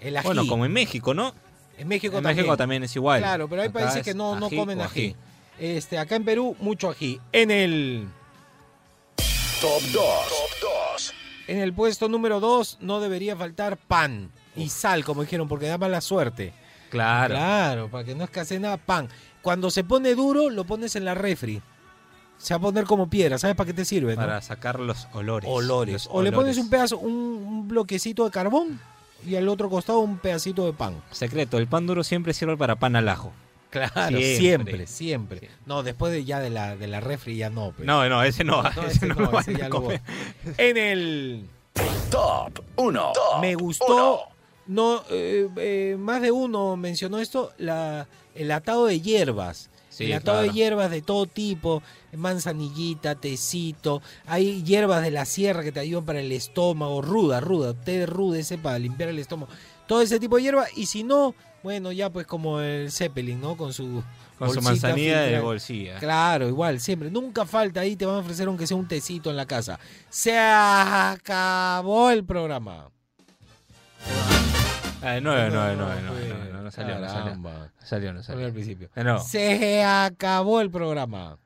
[0.00, 0.24] El ají.
[0.26, 1.34] Bueno, como en México, ¿no?
[1.78, 2.36] En México En también.
[2.36, 3.20] México también es igual.
[3.20, 5.16] Claro, pero hay Acá países es que no, no comen ají.
[5.58, 7.20] Este, acá en Perú, mucho ají.
[7.32, 8.08] En el,
[9.60, 9.92] Top 2.
[9.92, 11.14] Top 2.
[11.46, 15.78] en el puesto número 2 no debería faltar pan y sal, como dijeron, porque da
[15.78, 16.52] mala suerte.
[16.90, 17.34] Claro.
[17.34, 19.08] Claro, para que no escasee nada, pan.
[19.40, 21.62] Cuando se pone duro, lo pones en la refri.
[22.38, 23.38] Se va a poner como piedra.
[23.38, 24.16] ¿Sabes para qué te sirve?
[24.16, 24.20] no?
[24.20, 25.48] Para sacar los olores.
[25.48, 25.92] olores.
[25.92, 28.80] Los O le pones un pedazo, un, un bloquecito de carbón
[29.26, 31.02] y al otro costado un pedacito de pan.
[31.10, 33.32] Secreto, el pan duro siempre sirve para pan al ajo.
[33.70, 35.48] Claro, siempre, siempre.
[35.64, 37.72] No, después de ya de la, de la refri ya no.
[37.72, 37.86] pues.
[37.86, 39.88] No, no, ese no, ese no lo van ese ya lo.
[40.58, 41.46] En el
[42.10, 43.12] Top 1.
[43.40, 44.28] me gustó,
[44.66, 49.70] no, eh, eh, más de uno mencionó esto, la, el atado de hierbas.
[49.88, 51.82] Sí, el atado de hierbas de todo tipo,
[52.12, 57.74] manzanillita, tecito, hay hierbas de la sierra que te ayudan para el estómago, ruda, ruda,
[57.74, 59.50] té ruda ese para limpiar el estómago,
[59.86, 63.56] todo ese tipo de hierba, y si no, bueno, ya pues como el Zeppelin, ¿no?
[63.56, 64.02] Con su
[64.38, 65.98] Con su bolsita manzanilla de bolsilla.
[65.98, 69.36] Claro, igual, siempre, nunca falta ahí, te van a ofrecer aunque sea un tecito en
[69.36, 69.78] la casa.
[70.10, 72.90] Se acabó el programa.
[75.04, 77.34] Ah, no, no, no, no, no, no, no, no salió, no salió.
[77.34, 78.22] No salió, no salió.
[78.22, 78.88] Salió al principio.
[78.94, 79.18] No.
[79.18, 81.38] Se acabó el programa.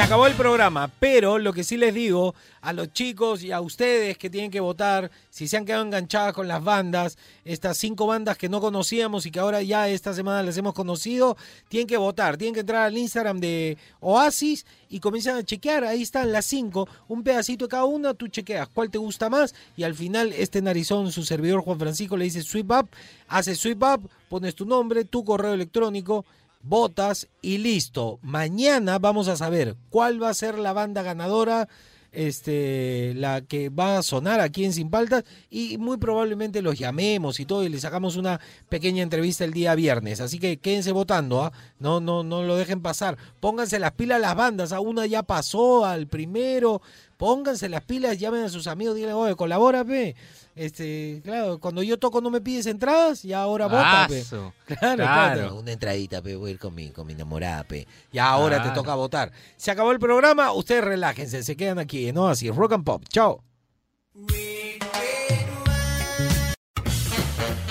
[0.00, 3.60] Se acabó el programa, pero lo que sí les digo a los chicos y a
[3.60, 8.06] ustedes que tienen que votar, si se han quedado enganchadas con las bandas, estas cinco
[8.06, 11.36] bandas que no conocíamos y que ahora ya esta semana las hemos conocido,
[11.68, 16.00] tienen que votar, tienen que entrar al Instagram de Oasis y comienzan a chequear, ahí
[16.00, 19.82] están las cinco, un pedacito de cada una, tú chequeas cuál te gusta más y
[19.82, 22.88] al final este narizón, su servidor Juan Francisco le dice sweep up,
[23.28, 26.24] hace sweep up, pones tu nombre, tu correo electrónico,
[26.62, 28.18] votas y listo.
[28.22, 31.68] Mañana vamos a saber cuál va a ser la banda ganadora,
[32.12, 37.38] este, la que va a sonar aquí en Sin Paltas y muy probablemente los llamemos
[37.38, 40.20] y todo y les sacamos una pequeña entrevista el día viernes.
[40.20, 41.52] Así que quédense votando, ¿ah?
[41.78, 43.16] no, no, no lo dejen pasar.
[43.40, 46.82] Pónganse las pilas las bandas, a una ya pasó al primero.
[47.20, 50.16] Pónganse las pilas, llamen a sus amigos, díganle, oye, colabora, pe.
[50.56, 54.24] Este, claro, cuando yo toco no me pides entradas y ahora vota, pe.
[54.66, 54.96] Claro, Claro.
[54.96, 55.54] claro.
[55.56, 57.86] Una entradita, pe, voy a ir con mi, con mi enamorada, pe.
[58.10, 59.30] Y ahora te toca votar.
[59.58, 62.26] Se acabó el programa, ustedes relájense, se quedan aquí, ¿no?
[62.26, 63.02] Así, rock and pop.
[63.10, 63.44] Chao.